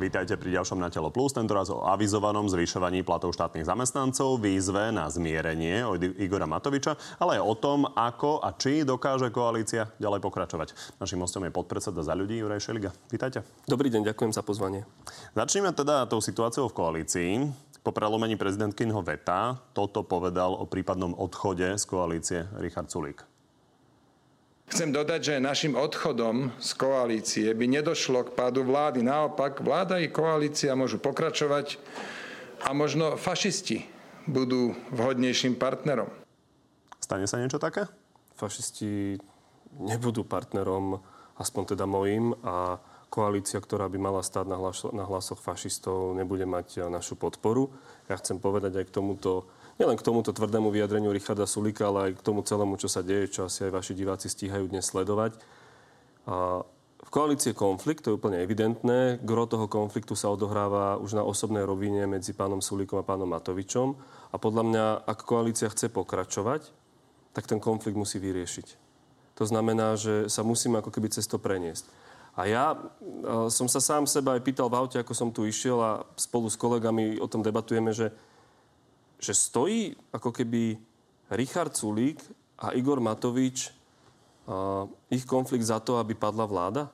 Vítajte 0.00 0.40
pri 0.40 0.56
ďalšom 0.56 0.80
na 0.80 0.88
Telo 0.88 1.12
Plus, 1.12 1.36
tentoraz 1.36 1.68
o 1.68 1.84
avizovanom 1.84 2.48
zvyšovaní 2.48 3.04
platov 3.04 3.36
štátnych 3.36 3.68
zamestnancov, 3.68 4.40
výzve 4.40 4.88
na 4.88 5.04
zmierenie 5.12 5.84
od 5.84 6.00
Igora 6.16 6.48
Matoviča, 6.48 6.96
ale 7.20 7.36
aj 7.36 7.44
o 7.44 7.54
tom, 7.60 7.84
ako 7.84 8.40
a 8.40 8.56
či 8.56 8.80
dokáže 8.80 9.28
koalícia 9.28 9.92
ďalej 10.00 10.24
pokračovať. 10.24 10.72
Našim 10.96 11.20
hostom 11.20 11.44
je 11.44 11.52
podpredseda 11.52 12.00
za 12.00 12.16
ľudí 12.16 12.40
Juraj 12.40 12.64
Šeliga. 12.64 12.96
Vítajte. 13.12 13.44
Dobrý 13.68 13.92
deň, 13.92 14.08
ďakujem 14.08 14.32
za 14.32 14.40
pozvanie. 14.40 14.88
Začneme 15.36 15.68
teda 15.76 16.08
tou 16.08 16.24
situáciou 16.24 16.72
v 16.72 16.76
koalícii. 16.80 17.32
Po 17.84 17.92
prelomení 17.92 18.40
prezidentkyňho 18.40 19.04
veta 19.04 19.60
toto 19.76 20.00
povedal 20.00 20.56
o 20.56 20.64
prípadnom 20.64 21.12
odchode 21.12 21.76
z 21.76 21.84
koalície 21.84 22.48
Richard 22.56 22.88
Sulík. 22.88 23.29
Chcem 24.70 24.94
dodať, 24.94 25.20
že 25.34 25.42
našim 25.42 25.74
odchodom 25.74 26.54
z 26.62 26.70
koalície 26.78 27.50
by 27.58 27.66
nedošlo 27.66 28.30
k 28.30 28.38
pádu 28.38 28.62
vlády. 28.62 29.02
Naopak, 29.02 29.58
vláda 29.66 29.98
i 29.98 30.06
koalícia 30.06 30.78
môžu 30.78 31.02
pokračovať 31.02 31.74
a 32.62 32.70
možno 32.70 33.18
fašisti 33.18 33.82
budú 34.30 34.78
vhodnejším 34.94 35.58
partnerom. 35.58 36.06
Stane 37.02 37.26
sa 37.26 37.42
niečo 37.42 37.58
také? 37.58 37.90
Fašisti 38.38 39.18
nebudú 39.74 40.22
partnerom, 40.22 41.02
aspoň 41.42 41.74
teda 41.74 41.90
mojim, 41.90 42.38
a 42.46 42.78
koalícia, 43.10 43.58
ktorá 43.58 43.90
by 43.90 43.98
mala 43.98 44.22
stáť 44.22 44.46
na, 44.46 44.58
na 44.94 45.02
hlasoch 45.02 45.42
fašistov, 45.42 46.14
nebude 46.14 46.46
mať 46.46 46.86
našu 46.86 47.18
podporu. 47.18 47.74
Ja 48.06 48.14
chcem 48.22 48.38
povedať 48.38 48.78
aj 48.78 48.84
k 48.86 48.94
tomuto 49.02 49.50
nielen 49.80 49.96
k 49.96 50.04
tomuto 50.04 50.36
tvrdému 50.36 50.68
vyjadreniu 50.68 51.08
Richarda 51.08 51.48
Sulika, 51.48 51.88
ale 51.88 52.12
aj 52.12 52.20
k 52.20 52.24
tomu 52.28 52.44
celému, 52.44 52.76
čo 52.76 52.92
sa 52.92 53.00
deje, 53.00 53.32
čo 53.32 53.48
asi 53.48 53.64
aj 53.64 53.72
vaši 53.72 53.96
diváci 53.96 54.28
stíhajú 54.28 54.68
dnes 54.68 54.84
sledovať. 54.84 55.40
A 56.28 56.60
v 57.00 57.08
koalícii 57.08 57.56
konflikt, 57.56 58.04
to 58.04 58.12
je 58.12 58.18
úplne 58.20 58.36
evidentné. 58.44 59.16
Gro 59.24 59.48
toho 59.48 59.72
konfliktu 59.72 60.12
sa 60.12 60.28
odohráva 60.28 61.00
už 61.00 61.16
na 61.16 61.24
osobnej 61.24 61.64
rovine 61.64 62.04
medzi 62.04 62.36
pánom 62.36 62.60
Sulíkom 62.60 63.00
a 63.00 63.08
pánom 63.08 63.24
Matovičom. 63.24 63.96
A 64.30 64.36
podľa 64.36 64.62
mňa, 64.68 64.84
ak 65.08 65.24
koalícia 65.24 65.72
chce 65.72 65.88
pokračovať, 65.88 66.68
tak 67.32 67.48
ten 67.48 67.56
konflikt 67.56 67.96
musí 67.96 68.20
vyriešiť. 68.20 68.76
To 69.40 69.48
znamená, 69.48 69.96
že 69.96 70.28
sa 70.28 70.44
musíme 70.44 70.84
ako 70.84 70.92
keby 70.92 71.08
cez 71.08 71.24
preniesť. 71.24 71.88
A 72.36 72.46
ja 72.46 72.76
som 73.48 73.66
sa 73.66 73.80
sám 73.80 74.04
seba 74.04 74.36
aj 74.36 74.44
pýtal 74.44 74.68
v 74.68 74.76
aute, 74.76 75.00
ako 75.00 75.16
som 75.16 75.32
tu 75.32 75.48
išiel 75.48 75.80
a 75.80 76.04
spolu 76.20 76.52
s 76.52 76.60
kolegami 76.60 77.16
o 77.16 77.26
tom 77.26 77.40
debatujeme, 77.40 77.90
že 77.96 78.12
že 79.20 79.36
stojí 79.36 79.92
ako 80.16 80.32
keby 80.32 80.80
Richard 81.36 81.76
Sulík 81.76 82.18
a 82.58 82.72
Igor 82.72 82.98
Matovič 82.98 83.70
uh, 83.70 84.88
ich 85.12 85.28
konflikt 85.28 85.68
za 85.68 85.78
to, 85.78 86.00
aby 86.00 86.16
padla 86.16 86.48
vláda? 86.48 86.88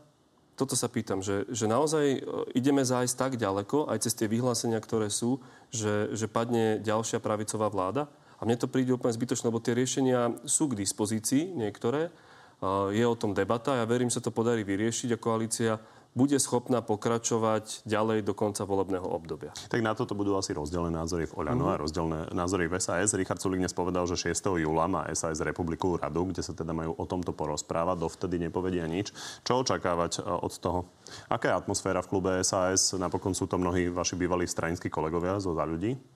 Toto 0.57 0.73
sa 0.73 0.89
pýtam, 0.89 1.21
že, 1.21 1.45
že 1.53 1.69
naozaj 1.69 2.05
e, 2.17 2.21
ideme 2.57 2.81
zájsť 2.81 3.15
tak 3.21 3.33
ďaleko, 3.37 3.93
aj 3.93 4.09
cez 4.09 4.17
tie 4.17 4.25
vyhlásenia, 4.25 4.81
ktoré 4.81 5.13
sú, 5.13 5.37
že, 5.69 6.09
že 6.17 6.33
padne 6.33 6.81
ďalšia 6.81 7.21
pravicová 7.21 7.69
vláda? 7.69 8.09
A 8.41 8.49
mne 8.49 8.57
to 8.57 8.65
príde 8.65 8.89
úplne 8.89 9.13
zbytočné, 9.13 9.53
lebo 9.53 9.61
tie 9.61 9.77
riešenia 9.77 10.49
sú 10.49 10.73
k 10.73 10.81
dispozícii, 10.81 11.53
niektoré. 11.53 12.09
Uh, 12.57 12.89
je 12.89 13.05
o 13.05 13.13
tom 13.13 13.37
debata, 13.37 13.77
ja 13.77 13.85
verím, 13.85 14.09
sa 14.09 14.25
to 14.25 14.33
podarí 14.33 14.65
vyriešiť 14.65 15.13
a 15.13 15.21
koalícia 15.21 15.77
bude 16.17 16.41
schopná 16.41 16.81
pokračovať 16.81 17.85
ďalej 17.85 18.25
do 18.25 18.33
konca 18.33 18.65
volebného 18.65 19.05
obdobia. 19.05 19.53
Tak 19.69 19.85
na 19.85 19.93
toto 19.93 20.17
budú 20.17 20.33
asi 20.41 20.57
rozdielne 20.57 20.89
názory 20.89 21.29
v 21.29 21.37
Oľano 21.45 21.69
mm-hmm. 21.69 21.77
a 21.77 21.83
rozdielne 21.85 22.21
názory 22.33 22.73
v 22.73 22.81
SAS. 22.81 23.13
Richard 23.13 23.39
Sulik 23.45 23.61
dnes 23.61 23.77
povedal, 23.77 24.09
že 24.09 24.33
6. 24.33 24.57
júla 24.57 24.89
má 24.89 25.05
SAS 25.13 25.45
Republiku 25.45 26.01
radu, 26.01 26.33
kde 26.33 26.41
sa 26.41 26.57
teda 26.57 26.73
majú 26.73 26.97
o 26.97 27.05
tomto 27.05 27.37
porozprávať. 27.37 28.01
Dovtedy 28.01 28.41
nepovedia 28.41 28.89
nič. 28.89 29.13
Čo 29.45 29.61
očakávať 29.61 30.25
e, 30.25 30.33
od 30.41 30.53
toho? 30.57 30.89
Aká 31.29 31.53
je 31.53 31.59
atmosféra 31.61 32.01
v 32.01 32.09
klube 32.09 32.33
SAS? 32.41 32.97
Napokon 32.97 33.37
sú 33.37 33.45
to 33.45 33.61
mnohí 33.61 33.93
vaši 33.93 34.17
bývalí 34.17 34.49
stranickí 34.49 34.89
kolegovia 34.89 35.37
zo 35.37 35.53
za 35.53 35.69
ľudí. 35.69 36.16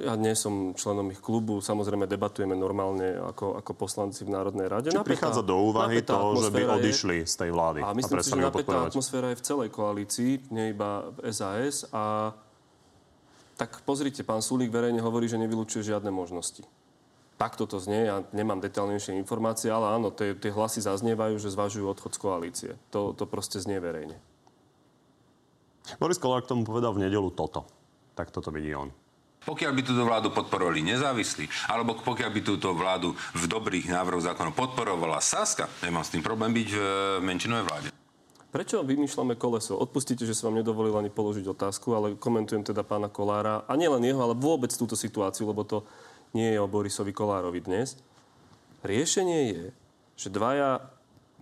Ja 0.00 0.14
nie 0.16 0.32
som 0.32 0.72
členom 0.72 1.12
ich 1.12 1.20
klubu, 1.20 1.60
samozrejme 1.60 2.08
debatujeme 2.08 2.56
normálne 2.56 3.20
ako, 3.20 3.60
ako 3.60 3.72
poslanci 3.76 4.24
v 4.24 4.32
Národnej 4.32 4.66
rade. 4.70 4.88
Či 4.88 4.96
napätá, 4.96 5.28
prichádza 5.28 5.42
do 5.44 5.56
úvahy 5.60 6.00
to, 6.00 6.16
že 6.40 6.50
by 6.54 6.62
odišli 6.80 7.16
je, 7.22 7.28
z 7.28 7.34
tej 7.44 7.50
vlády? 7.52 7.78
A 7.84 7.92
myslím 7.92 8.18
a 8.18 8.24
si, 8.24 8.30
že 8.32 8.40
napätá 8.40 8.88
atmosféra 8.88 9.34
je 9.34 9.38
v 9.40 9.44
celej 9.44 9.68
koalícii, 9.74 10.30
nie 10.54 10.72
iba 10.72 11.10
v 11.12 11.28
SAS. 11.34 11.84
A 11.92 12.32
tak 13.60 13.84
pozrite, 13.84 14.24
pán 14.24 14.40
Sulík 14.40 14.72
verejne 14.72 15.04
hovorí, 15.04 15.28
že 15.28 15.36
nevylučuje 15.36 15.84
žiadne 15.84 16.08
možnosti. 16.08 16.64
Takto 17.34 17.66
to 17.66 17.82
znie, 17.82 18.06
ja 18.06 18.22
nemám 18.30 18.62
detailnejšie 18.62 19.18
informácie, 19.18 19.66
ale 19.66 19.90
áno, 19.90 20.14
tie, 20.14 20.38
tie 20.38 20.54
hlasy 20.54 20.86
zaznievajú, 20.86 21.36
že 21.42 21.50
zvažujú 21.50 21.86
odchod 21.90 22.14
z 22.14 22.18
koalície. 22.22 22.70
To, 22.94 23.10
to 23.10 23.26
proste 23.26 23.58
znie 23.58 23.82
verejne. 23.82 24.16
Boris 26.00 26.16
Kolár 26.16 26.46
k 26.46 26.54
tomu 26.54 26.64
povedal 26.64 26.94
v 26.96 27.10
nedelu 27.10 27.28
toto. 27.34 27.66
Tak 28.14 28.30
toto 28.30 28.54
vidí 28.54 28.72
on. 28.72 28.94
Pokiaľ 29.44 29.72
by 29.76 29.82
túto 29.84 30.02
vládu 30.08 30.32
podporovali 30.32 30.80
nezávislí, 30.80 31.68
alebo 31.68 32.00
pokiaľ 32.00 32.30
by 32.32 32.40
túto 32.40 32.72
vládu 32.72 33.12
v 33.36 33.44
dobrých 33.44 33.92
návrhoch 33.92 34.24
zákonov 34.32 34.56
podporovala 34.56 35.20
Saska, 35.20 35.68
nemám 35.84 36.04
s 36.04 36.12
tým 36.16 36.24
problém 36.24 36.56
byť 36.56 36.68
v 36.72 36.80
menšinovej 37.20 37.64
vláde. 37.68 37.88
Prečo 38.54 38.86
vymýšľame 38.86 39.34
koleso? 39.34 39.74
Odpustite, 39.74 40.22
že 40.22 40.30
som 40.30 40.48
vám 40.48 40.62
nedovolil 40.62 40.94
ani 40.94 41.10
položiť 41.10 41.42
otázku, 41.50 41.90
ale 41.90 42.14
komentujem 42.14 42.62
teda 42.62 42.86
pána 42.86 43.10
Kolára. 43.10 43.66
A 43.66 43.74
nielen 43.74 44.06
jeho, 44.06 44.22
ale 44.22 44.38
vôbec 44.38 44.70
túto 44.70 44.94
situáciu, 44.94 45.50
lebo 45.50 45.66
to 45.66 45.82
nie 46.38 46.54
je 46.54 46.62
o 46.62 46.70
Borisovi 46.70 47.10
Kolárovi 47.10 47.58
dnes. 47.58 47.98
Riešenie 48.86 49.40
je, 49.50 49.64
že 50.14 50.30
dvaja 50.30 50.86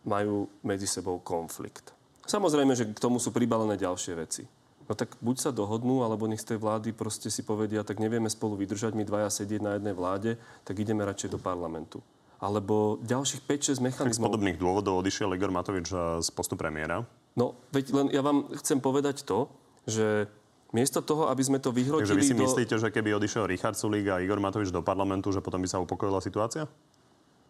majú 0.08 0.48
medzi 0.64 0.88
sebou 0.88 1.20
konflikt. 1.20 1.92
Samozrejme, 2.24 2.72
že 2.72 2.88
k 2.88 3.02
tomu 3.02 3.20
sú 3.20 3.28
pribalené 3.28 3.76
ďalšie 3.76 4.12
veci. 4.16 4.48
No 4.92 4.98
tak 5.00 5.16
buď 5.24 5.36
sa 5.40 5.50
dohodnú, 5.56 6.04
alebo 6.04 6.28
nech 6.28 6.44
z 6.44 6.52
tej 6.52 6.58
vlády 6.60 6.92
proste 6.92 7.32
si 7.32 7.40
povedia, 7.40 7.80
tak 7.80 7.96
nevieme 7.96 8.28
spolu 8.28 8.60
vydržať, 8.60 8.92
my 8.92 9.08
dvaja 9.08 9.32
sedieť 9.32 9.64
na 9.64 9.72
jednej 9.80 9.96
vláde, 9.96 10.36
tak 10.68 10.76
ideme 10.76 11.00
radšej 11.00 11.32
do 11.32 11.40
parlamentu. 11.40 12.04
Alebo 12.36 13.00
ďalších 13.00 13.40
5-6 13.48 13.80
mechanizmov. 13.80 14.04
Tak 14.12 14.20
z 14.20 14.28
podobných 14.28 14.58
dôvodov 14.60 15.00
odišiel 15.00 15.32
Igor 15.32 15.48
Matovič 15.48 15.88
z 16.20 16.28
postu 16.36 16.60
premiéra. 16.60 17.08
No, 17.32 17.56
veď 17.72 17.84
len 17.96 18.06
ja 18.12 18.20
vám 18.20 18.52
chcem 18.60 18.84
povedať 18.84 19.24
to, 19.24 19.48
že 19.88 20.28
Miesto 20.72 21.04
toho, 21.04 21.28
aby 21.28 21.44
sme 21.44 21.60
to 21.60 21.68
vyhrotili 21.68 22.08
Takže 22.08 22.16
vy 22.16 22.24
si 22.24 22.32
do... 22.32 22.48
myslíte, 22.48 22.74
že 22.80 22.88
keby 22.88 23.12
odišiel 23.20 23.44
Richard 23.44 23.76
Sulík 23.76 24.08
a 24.08 24.24
Igor 24.24 24.40
Matovič 24.40 24.72
do 24.72 24.80
parlamentu, 24.80 25.28
že 25.28 25.44
potom 25.44 25.60
by 25.60 25.68
sa 25.68 25.76
upokojila 25.84 26.24
situácia? 26.24 26.64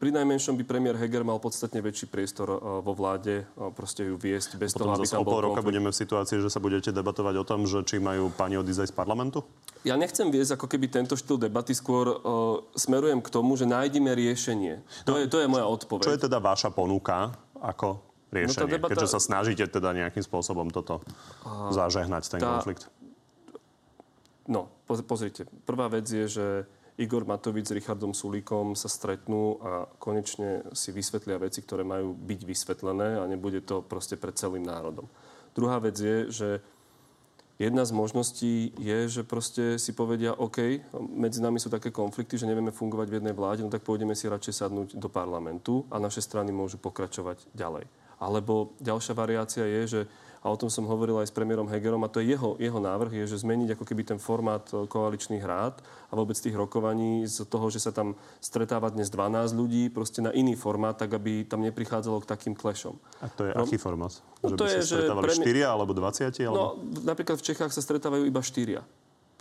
Pri 0.03 0.11
najmenšom 0.11 0.59
by 0.59 0.67
premiér 0.67 0.99
Heger 0.99 1.23
mal 1.23 1.39
podstatne 1.39 1.79
väčší 1.79 2.11
priestor 2.11 2.51
e, 2.51 2.59
vo 2.59 2.91
vláde, 2.91 3.47
e, 3.47 3.71
proste 3.71 4.03
ju 4.03 4.19
viesť 4.19 4.59
bez 4.59 4.75
Potom 4.75 4.91
toho, 4.91 4.99
aby 4.99 5.07
tam 5.07 5.23
bol 5.23 5.39
pol 5.39 5.43
roka 5.47 5.63
budeme 5.63 5.95
v 5.95 5.95
situácii, 5.95 6.43
že 6.43 6.51
sa 6.51 6.59
budete 6.59 6.91
debatovať 6.91 7.35
o 7.39 7.45
tom, 7.47 7.71
že 7.71 7.87
či 7.87 8.03
majú 8.03 8.35
pani 8.35 8.59
odísť 8.59 8.91
z 8.91 8.95
parlamentu? 8.99 9.47
Ja 9.87 9.95
nechcem 9.95 10.27
viesť 10.27 10.59
ako 10.59 10.67
keby 10.67 10.91
tento 10.91 11.15
štýl 11.15 11.39
debaty, 11.39 11.71
skôr 11.71 12.19
uh, 12.19 12.19
smerujem 12.75 13.23
k 13.23 13.31
tomu, 13.31 13.55
že 13.55 13.63
nájdeme 13.63 14.11
riešenie. 14.11 14.83
To, 15.07 15.15
no, 15.15 15.23
je, 15.23 15.31
to 15.31 15.39
je 15.39 15.47
moja 15.47 15.71
odpoveď. 15.71 16.03
Čo 16.11 16.15
je 16.19 16.23
teda 16.27 16.43
vaša 16.43 16.75
ponuka 16.75 17.39
ako 17.63 18.03
riešenie, 18.35 18.59
no 18.59 18.75
debata... 18.75 18.99
keďže 18.99 19.07
sa 19.07 19.23
snažíte 19.23 19.71
teda 19.71 19.95
nejakým 19.95 20.27
spôsobom 20.27 20.67
toto 20.75 20.99
uh, 21.47 21.71
zažehnať, 21.71 22.27
ten 22.27 22.43
tá... 22.43 22.59
konflikt? 22.59 22.91
No, 24.51 24.67
pozrite. 25.07 25.47
Prvá 25.63 25.87
vec 25.87 26.11
je, 26.11 26.27
že 26.27 26.47
Igor 27.01 27.25
Matovič 27.25 27.73
s 27.73 27.77
Richardom 27.77 28.13
Sulíkom 28.13 28.77
sa 28.77 28.85
stretnú 28.85 29.57
a 29.65 29.89
konečne 29.97 30.69
si 30.77 30.93
vysvetlia 30.93 31.41
veci, 31.41 31.65
ktoré 31.65 31.89
majú 31.89 32.13
byť 32.13 32.41
vysvetlené 32.45 33.17
a 33.17 33.25
nebude 33.25 33.65
to 33.65 33.81
proste 33.81 34.21
pred 34.21 34.37
celým 34.37 34.69
národom. 34.69 35.09
Druhá 35.57 35.81
vec 35.81 35.97
je, 35.97 36.29
že 36.29 36.49
jedna 37.57 37.89
z 37.89 37.97
možností 37.97 38.77
je, 38.77 39.09
že 39.09 39.23
proste 39.25 39.81
si 39.81 39.97
povedia, 39.97 40.37
OK, 40.37 40.85
medzi 41.17 41.41
nami 41.41 41.57
sú 41.57 41.73
také 41.73 41.89
konflikty, 41.89 42.37
že 42.37 42.45
nevieme 42.45 42.77
fungovať 42.77 43.09
v 43.09 43.17
jednej 43.21 43.35
vláde, 43.37 43.65
no 43.65 43.73
tak 43.73 43.89
pôjdeme 43.89 44.13
si 44.13 44.29
radšej 44.29 44.61
sadnúť 44.61 44.89
do 45.01 45.09
parlamentu 45.09 45.89
a 45.89 45.97
naše 45.97 46.21
strany 46.21 46.53
môžu 46.53 46.77
pokračovať 46.77 47.49
ďalej. 47.57 47.89
Alebo 48.21 48.77
ďalšia 48.85 49.15
variácia 49.17 49.65
je, 49.65 49.83
že 49.89 50.01
a 50.43 50.51
o 50.51 50.59
tom 50.59 50.67
som 50.67 50.83
hovoril 50.91 51.23
aj 51.23 51.31
s 51.31 51.35
premiérom 51.35 51.71
Hegerom 51.71 52.03
a 52.03 52.11
to 52.11 52.19
je 52.19 52.35
jeho, 52.35 52.59
jeho 52.59 52.83
návrh, 52.83 53.15
je, 53.23 53.25
že 53.31 53.47
zmeniť 53.47 53.79
ako 53.79 53.85
keby 53.87 54.03
ten 54.03 54.19
formát 54.19 54.67
e, 54.75 54.91
koaličných 54.91 55.43
rád 55.47 55.79
a 56.11 56.13
vôbec 56.19 56.35
tých 56.35 56.59
rokovaní 56.59 57.23
z 57.31 57.47
toho, 57.47 57.71
že 57.71 57.79
sa 57.79 57.95
tam 57.95 58.19
stretáva 58.43 58.91
dnes 58.91 59.07
12 59.07 59.55
ľudí, 59.55 59.87
proste 59.95 60.19
na 60.19 60.35
iný 60.35 60.59
formát, 60.59 60.99
tak 60.99 61.15
aby 61.15 61.47
tam 61.47 61.63
neprichádzalo 61.63 62.27
k 62.27 62.27
takým 62.27 62.55
klešom. 62.59 62.99
A 63.23 63.31
to 63.31 63.47
je 63.47 63.53
no, 63.55 63.63
aký 63.63 63.79
formát? 63.79 64.11
No, 64.43 64.51
že 64.51 64.55
to 64.59 64.65
by 64.67 64.71
je, 64.75 64.79
sa 64.83 64.99
stretávali 64.99 65.25
že 65.31 65.47
4 65.47 65.63
alebo 65.63 65.93
20? 65.95 66.35
Alebo... 66.43 66.59
No, 66.59 66.67
napríklad 67.07 67.39
v 67.39 67.45
Čechách 67.47 67.71
sa 67.71 67.81
stretávajú 67.81 68.27
iba 68.27 68.43
4. 68.43 68.83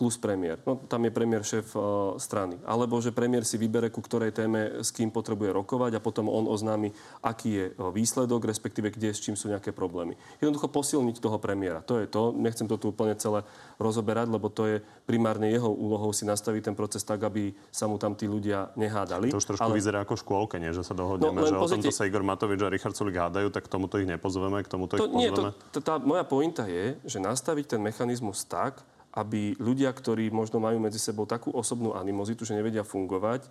plus 0.01 0.17
premiér. 0.17 0.57
No, 0.65 0.81
tam 0.89 1.05
je 1.05 1.13
premiér 1.13 1.45
šéf 1.45 1.77
uh, 1.77 2.17
strany. 2.17 2.57
Alebo 2.65 2.97
že 2.97 3.13
premiér 3.13 3.45
si 3.45 3.61
vybere, 3.61 3.93
ku 3.93 4.01
ktorej 4.01 4.33
téme 4.33 4.81
s 4.81 4.89
kým 4.89 5.13
potrebuje 5.13 5.53
rokovať 5.53 5.93
a 5.93 6.01
potom 6.01 6.25
on 6.25 6.49
oznámi, 6.49 6.89
aký 7.21 7.49
je 7.53 7.65
uh, 7.77 7.93
výsledok, 7.93 8.49
respektíve 8.49 8.89
kde, 8.89 9.13
s 9.13 9.21
čím 9.21 9.37
sú 9.37 9.53
nejaké 9.53 9.69
problémy. 9.69 10.17
Jednoducho 10.41 10.73
posilniť 10.73 11.21
toho 11.21 11.37
premiéra. 11.37 11.85
To 11.85 12.01
je 12.01 12.09
to. 12.09 12.33
Nechcem 12.33 12.65
to 12.65 12.81
tu 12.81 12.89
úplne 12.89 13.13
celé 13.13 13.45
rozoberať, 13.77 14.33
lebo 14.33 14.49
to 14.49 14.65
je 14.65 14.81
primárne 15.05 15.53
jeho 15.53 15.69
úlohou 15.69 16.09
si 16.17 16.25
nastaviť 16.25 16.73
ten 16.73 16.75
proces 16.75 17.05
tak, 17.05 17.21
aby 17.21 17.53
sa 17.69 17.85
mu 17.85 18.01
tam 18.01 18.17
tí 18.17 18.25
ľudia 18.25 18.73
nehádali. 18.73 19.29
To 19.29 19.37
už 19.37 19.53
trošku 19.53 19.69
Ale... 19.69 19.77
vyzerá 19.77 20.01
ako 20.01 20.17
škôlke, 20.17 20.57
nie? 20.57 20.73
že 20.73 20.81
sa 20.81 20.97
dohodneme, 20.97 21.37
no, 21.37 21.45
že 21.45 21.53
pozrite... 21.53 21.61
o 21.61 21.73
tomto 21.77 21.91
sa 21.93 22.09
Igor 22.09 22.25
Matovič 22.25 22.57
a 22.65 22.73
Richard 22.73 22.97
Sulik 22.97 23.21
hádajú, 23.21 23.53
tak 23.53 23.67
k 23.67 23.69
tomuto 23.69 24.01
ich 24.01 24.09
nepozveme, 24.09 24.65
k 24.65 24.69
tomuto 24.71 24.97
to, 24.97 25.05
ich 25.05 25.13
pozveme. 25.13 25.53
Nie, 25.53 25.69
to, 25.69 25.77
tá 25.77 26.01
moja 26.01 26.25
pointa 26.25 26.65
je, 26.65 26.97
že 27.05 27.21
nastaviť 27.21 27.77
ten 27.77 27.81
mechanizmus 27.85 28.49
tak, 28.49 28.81
aby 29.11 29.59
ľudia, 29.59 29.91
ktorí 29.91 30.31
možno 30.31 30.63
majú 30.63 30.79
medzi 30.79 30.99
sebou 30.99 31.27
takú 31.27 31.51
osobnú 31.51 31.95
animozitu, 31.95 32.47
že 32.47 32.55
nevedia 32.55 32.87
fungovať, 32.87 33.47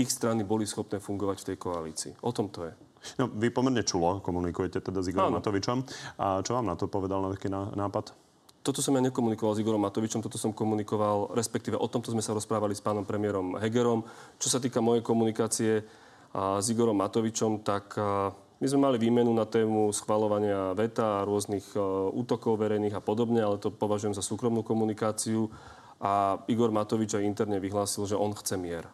ich 0.00 0.08
strany 0.08 0.40
boli 0.40 0.64
schopné 0.64 0.98
fungovať 0.98 1.36
v 1.44 1.46
tej 1.52 1.56
koalícii. 1.60 2.12
O 2.24 2.32
tom 2.32 2.48
to 2.48 2.64
je. 2.64 2.72
No, 3.18 3.28
vy 3.28 3.50
pomerne 3.50 3.82
čulo 3.82 4.22
komunikujete 4.22 4.78
teda 4.78 5.02
s 5.02 5.10
Igorom 5.10 5.34
Áno. 5.34 5.42
Matovičom. 5.42 5.78
A 6.22 6.40
čo 6.40 6.54
vám 6.54 6.70
na 6.70 6.78
to 6.78 6.86
povedal 6.86 7.18
na 7.20 7.34
taký 7.34 7.50
nápad? 7.50 8.14
Toto 8.62 8.78
som 8.78 8.94
ja 8.94 9.02
nekomunikoval 9.02 9.58
s 9.58 9.60
Igorom 9.60 9.82
Matovičom, 9.82 10.22
toto 10.22 10.38
som 10.38 10.54
komunikoval, 10.54 11.34
respektíve 11.34 11.74
o 11.74 11.90
tomto 11.90 12.14
sme 12.14 12.22
sa 12.22 12.30
rozprávali 12.30 12.78
s 12.78 12.80
pánom 12.80 13.02
premiérom 13.02 13.58
Hegerom. 13.58 14.06
Čo 14.38 14.54
sa 14.54 14.58
týka 14.62 14.78
mojej 14.78 15.02
komunikácie 15.02 15.82
a, 16.30 16.62
s 16.62 16.70
Igorom 16.70 16.94
Matovičom, 16.94 17.66
tak 17.66 17.98
a, 17.98 18.30
my 18.62 18.66
sme 18.70 18.86
mali 18.86 18.96
výmenu 19.02 19.34
na 19.34 19.42
tému 19.42 19.90
schvalovania 19.90 20.70
veta 20.78 21.18
a 21.18 21.26
rôznych 21.26 21.74
uh, 21.74 22.06
útokov 22.14 22.62
verejných 22.62 22.94
a 22.94 23.02
podobne, 23.02 23.42
ale 23.42 23.58
to 23.58 23.74
považujem 23.74 24.14
za 24.14 24.22
súkromnú 24.22 24.62
komunikáciu. 24.62 25.50
A 25.98 26.38
Igor 26.46 26.70
Matovič 26.70 27.18
aj 27.18 27.26
interne 27.26 27.58
vyhlásil, 27.58 28.06
že 28.06 28.14
on 28.14 28.30
chce 28.30 28.54
mier. 28.54 28.86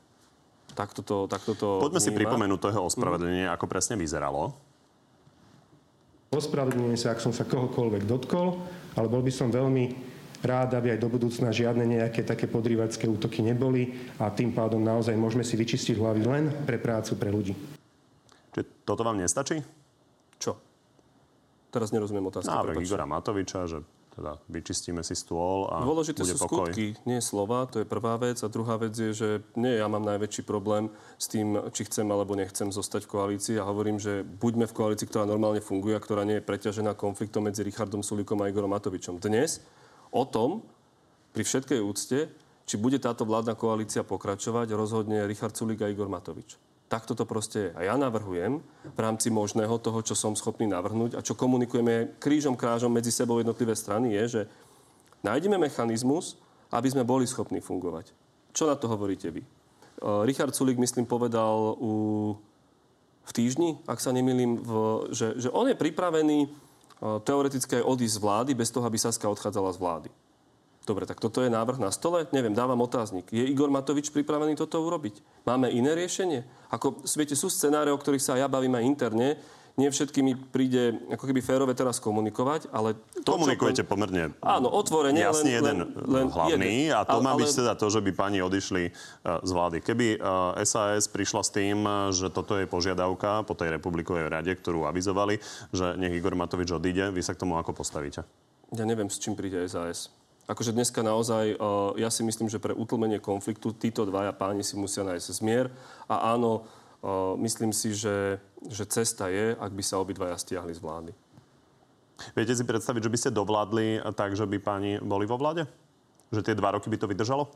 Takto 0.73 1.05
to, 1.05 1.29
takto 1.29 1.53
to 1.53 1.85
Poďme 1.85 2.01
vníma. 2.01 2.09
si 2.09 2.17
pripomenúť 2.17 2.61
toho 2.65 2.89
ospravedlenie, 2.89 3.45
mm. 3.49 3.53
ako 3.61 3.65
presne 3.69 4.01
vyzeralo. 4.01 4.57
Ospravedlňujem 6.33 6.97
sa, 7.01 7.13
ak 7.13 7.25
som 7.25 7.33
sa 7.33 7.49
kohokoľvek 7.49 8.09
dotkol, 8.09 8.61
ale 8.97 9.09
bol 9.09 9.21
by 9.21 9.33
som 9.33 9.53
veľmi 9.53 9.85
rád, 10.45 10.77
aby 10.77 10.97
aj 10.97 11.01
do 11.01 11.09
budúcna 11.13 11.53
žiadne 11.53 11.85
nejaké 11.85 12.25
také 12.25 12.49
podrývačské 12.49 13.09
útoky 13.09 13.45
neboli 13.45 13.97
a 14.21 14.33
tým 14.33 14.53
pádom 14.53 14.81
naozaj 14.81 15.17
môžeme 15.17 15.45
si 15.45 15.57
vyčistiť 15.57 15.97
hlavy 15.97 16.23
len 16.25 16.45
pre 16.65 16.77
prácu 16.77 17.17
pre 17.17 17.33
ľudí. 17.33 17.78
Toto 18.89 19.05
vám 19.05 19.21
nestačí? 19.21 19.61
Čo? 20.41 20.57
Teraz 21.69 21.93
nerozumiem 21.93 22.25
otázku. 22.33 22.49
Návrh 22.49 22.81
Igora 22.81 23.05
Matoviča, 23.05 23.69
že 23.69 23.85
teda 24.17 24.41
vyčistíme 24.49 25.05
si 25.05 25.13
stôl 25.13 25.69
a 25.69 25.85
Dôležité 25.85 26.25
bude 26.25 26.33
sú 26.35 26.49
pokoj. 26.49 26.73
skutky, 26.73 26.97
nie 27.05 27.21
slova, 27.21 27.69
to 27.69 27.85
je 27.85 27.87
prvá 27.87 28.17
vec. 28.17 28.41
A 28.41 28.49
druhá 28.49 28.81
vec 28.81 28.97
je, 28.97 29.13
že 29.13 29.29
nie 29.61 29.77
ja 29.77 29.87
mám 29.93 30.09
najväčší 30.09 30.43
problém 30.49 30.89
s 31.21 31.29
tým, 31.29 31.55
či 31.71 31.85
chcem 31.85 32.09
alebo 32.09 32.33
nechcem 32.33 32.73
zostať 32.73 33.05
v 33.05 33.13
koalícii. 33.13 33.61
A 33.61 33.69
hovorím, 33.69 34.01
že 34.01 34.25
buďme 34.25 34.65
v 34.65 34.75
koalícii, 34.75 35.05
ktorá 35.05 35.29
normálne 35.29 35.61
funguje 35.61 35.93
a 35.93 36.01
ktorá 36.01 36.25
nie 36.25 36.41
je 36.41 36.49
preťažená 36.49 36.97
konfliktom 36.97 37.45
medzi 37.45 37.61
Richardom 37.61 38.01
Sulikom 38.01 38.41
a 38.41 38.49
Igorom 38.49 38.73
Matovičom. 38.73 39.21
Dnes 39.21 39.61
o 40.11 40.25
tom, 40.25 40.65
pri 41.37 41.45
všetkej 41.45 41.79
úcte, 41.85 42.33
či 42.65 42.75
bude 42.81 42.97
táto 42.97 43.29
vládna 43.29 43.53
koalícia 43.53 44.01
pokračovať, 44.01 44.73
rozhodne 44.73 45.29
Richard 45.29 45.55
Sulik 45.55 45.85
a 45.85 45.93
Igor 45.93 46.09
Matovič. 46.09 46.68
Takto 46.89 47.13
to 47.13 47.29
proste. 47.29 47.77
A 47.77 47.85
ja 47.85 48.01
navrhujem 48.01 48.65
v 48.65 48.99
rámci 48.99 49.29
možného 49.29 49.77
toho, 49.77 50.01
čo 50.01 50.17
som 50.17 50.33
schopný 50.33 50.65
navrhnúť 50.65 51.21
a 51.21 51.25
čo 51.25 51.37
komunikujeme 51.37 52.17
krížom 52.17 52.57
krážom 52.57 52.89
medzi 52.89 53.13
sebou 53.13 53.37
jednotlivé 53.37 53.77
strany, 53.77 54.17
je, 54.17 54.25
že 54.29 54.43
nájdeme 55.21 55.61
mechanizmus, 55.61 56.41
aby 56.73 56.89
sme 56.89 57.05
boli 57.05 57.29
schopní 57.29 57.61
fungovať. 57.61 58.13
Čo 58.57 58.65
na 58.65 58.77
to 58.77 58.89
hovoríte 58.89 59.29
vy? 59.29 59.45
Richard 60.25 60.57
Sulik, 60.57 60.81
myslím, 60.81 61.05
povedal 61.05 61.77
u, 61.77 62.33
v 63.29 63.33
týždni, 63.37 63.77
ak 63.85 64.01
sa 64.01 64.09
nemýlim, 64.09 64.57
v, 64.57 64.71
že, 65.13 65.37
že 65.37 65.49
on 65.53 65.69
je 65.69 65.77
pripravený 65.77 66.49
teoreticky 66.99 67.79
aj 67.79 67.85
odísť 67.85 68.17
z 68.17 68.23
vlády 68.25 68.53
bez 68.57 68.73
toho, 68.73 68.87
aby 68.89 68.97
Saska 68.97 69.29
odchádzala 69.29 69.77
z 69.77 69.79
vlády. 69.79 70.09
Dobre, 70.89 71.05
tak 71.05 71.21
toto 71.21 71.45
je 71.45 71.53
návrh 71.53 71.77
na 71.77 71.93
stole? 71.93 72.25
Neviem, 72.33 72.57
dávam 72.57 72.81
otáznik. 72.81 73.29
Je 73.29 73.45
Igor 73.45 73.69
Matovič 73.69 74.09
pripravený 74.09 74.57
toto 74.57 74.81
urobiť? 74.81 75.21
Máme 75.45 75.69
iné 75.69 75.93
riešenie? 75.93 76.49
Ako, 76.73 77.05
viete, 77.05 77.37
sú 77.37 77.53
scenáre, 77.53 77.93
o 77.93 78.01
ktorých 78.01 78.25
sa 78.25 78.41
ja 78.41 78.49
bavím 78.49 78.73
aj 78.73 78.89
interne. 78.89 79.37
Nie 79.77 79.93
všetkými 79.93 80.49
príde 80.49 80.97
ako 81.13 81.29
keby 81.29 81.45
férové 81.45 81.77
teraz 81.77 82.01
komunikovať, 82.01 82.73
ale... 82.73 82.97
To, 83.23 83.37
Komunikujete 83.37 83.85
čo... 83.85 83.87
pomerne 83.87 84.33
Áno, 84.41 84.73
otvorene. 84.73 85.23
Jasne 85.23 85.55
len, 85.55 85.59
jeden 85.61 85.77
len, 86.09 86.27
hlavný 86.33 86.91
jeden. 86.91 86.97
a 86.97 87.05
to 87.05 87.21
ale, 87.21 87.23
má 87.23 87.33
byť 87.37 87.51
ale... 87.53 87.59
teda 87.63 87.73
to, 87.79 87.87
že 87.93 88.01
by 88.03 88.11
pani 88.17 88.39
odišli 88.43 88.91
uh, 88.91 89.39
z 89.45 89.51
vlády. 89.55 89.77
Keby 89.85 90.19
uh, 90.19 90.59
e, 90.59 90.67
SAS 90.67 91.07
prišla 91.07 91.43
s 91.47 91.51
tým, 91.55 91.85
že 92.11 92.27
toto 92.33 92.59
je 92.59 92.67
požiadavka 92.67 93.47
po 93.47 93.55
tej 93.55 93.77
republikovej 93.79 94.27
rade, 94.27 94.51
ktorú 94.51 94.89
avizovali, 94.89 95.39
že 95.71 95.95
nech 95.95 96.17
Igor 96.17 96.35
Matovič 96.35 96.75
odíde, 96.75 97.15
vy 97.15 97.23
sa 97.23 97.39
k 97.39 97.45
tomu 97.47 97.55
ako 97.55 97.71
postavíte? 97.77 98.27
Ja 98.75 98.83
neviem, 98.83 99.07
s 99.07 99.23
čím 99.23 99.39
príde 99.39 99.63
SAS. 99.71 100.18
Akože 100.49 100.73
dneska 100.73 101.05
naozaj, 101.05 101.61
uh, 101.61 101.93
ja 102.01 102.09
si 102.09 102.25
myslím, 102.25 102.49
že 102.49 102.57
pre 102.57 102.73
utlmenie 102.73 103.21
konfliktu 103.21 103.77
títo 103.77 104.09
dvaja 104.09 104.33
páni 104.33 104.65
si 104.65 104.81
musia 104.81 105.05
nájsť 105.05 105.45
zmier. 105.45 105.69
A 106.09 106.33
áno, 106.33 106.65
uh, 107.05 107.37
myslím 107.37 107.77
si, 107.77 107.93
že, 107.93 108.41
že 108.65 108.89
cesta 108.89 109.29
je, 109.29 109.53
ak 109.53 109.77
by 109.77 109.83
sa 109.85 110.01
obidvaja 110.01 110.41
stiahli 110.41 110.73
z 110.73 110.81
vlády. 110.81 111.13
Viete 112.33 112.57
si 112.57 112.65
predstaviť, 112.65 113.05
že 113.05 113.13
by 113.13 113.19
ste 113.21 113.31
dovládli 113.31 114.03
tak, 114.17 114.35
že 114.35 114.49
by 114.49 114.59
páni 114.59 114.99
boli 114.99 115.29
vo 115.29 115.37
vláde? 115.39 115.69
Že 116.35 116.51
tie 116.51 116.59
dva 116.59 116.75
roky 116.75 116.91
by 116.91 116.99
to 116.99 117.07
vydržalo? 117.07 117.47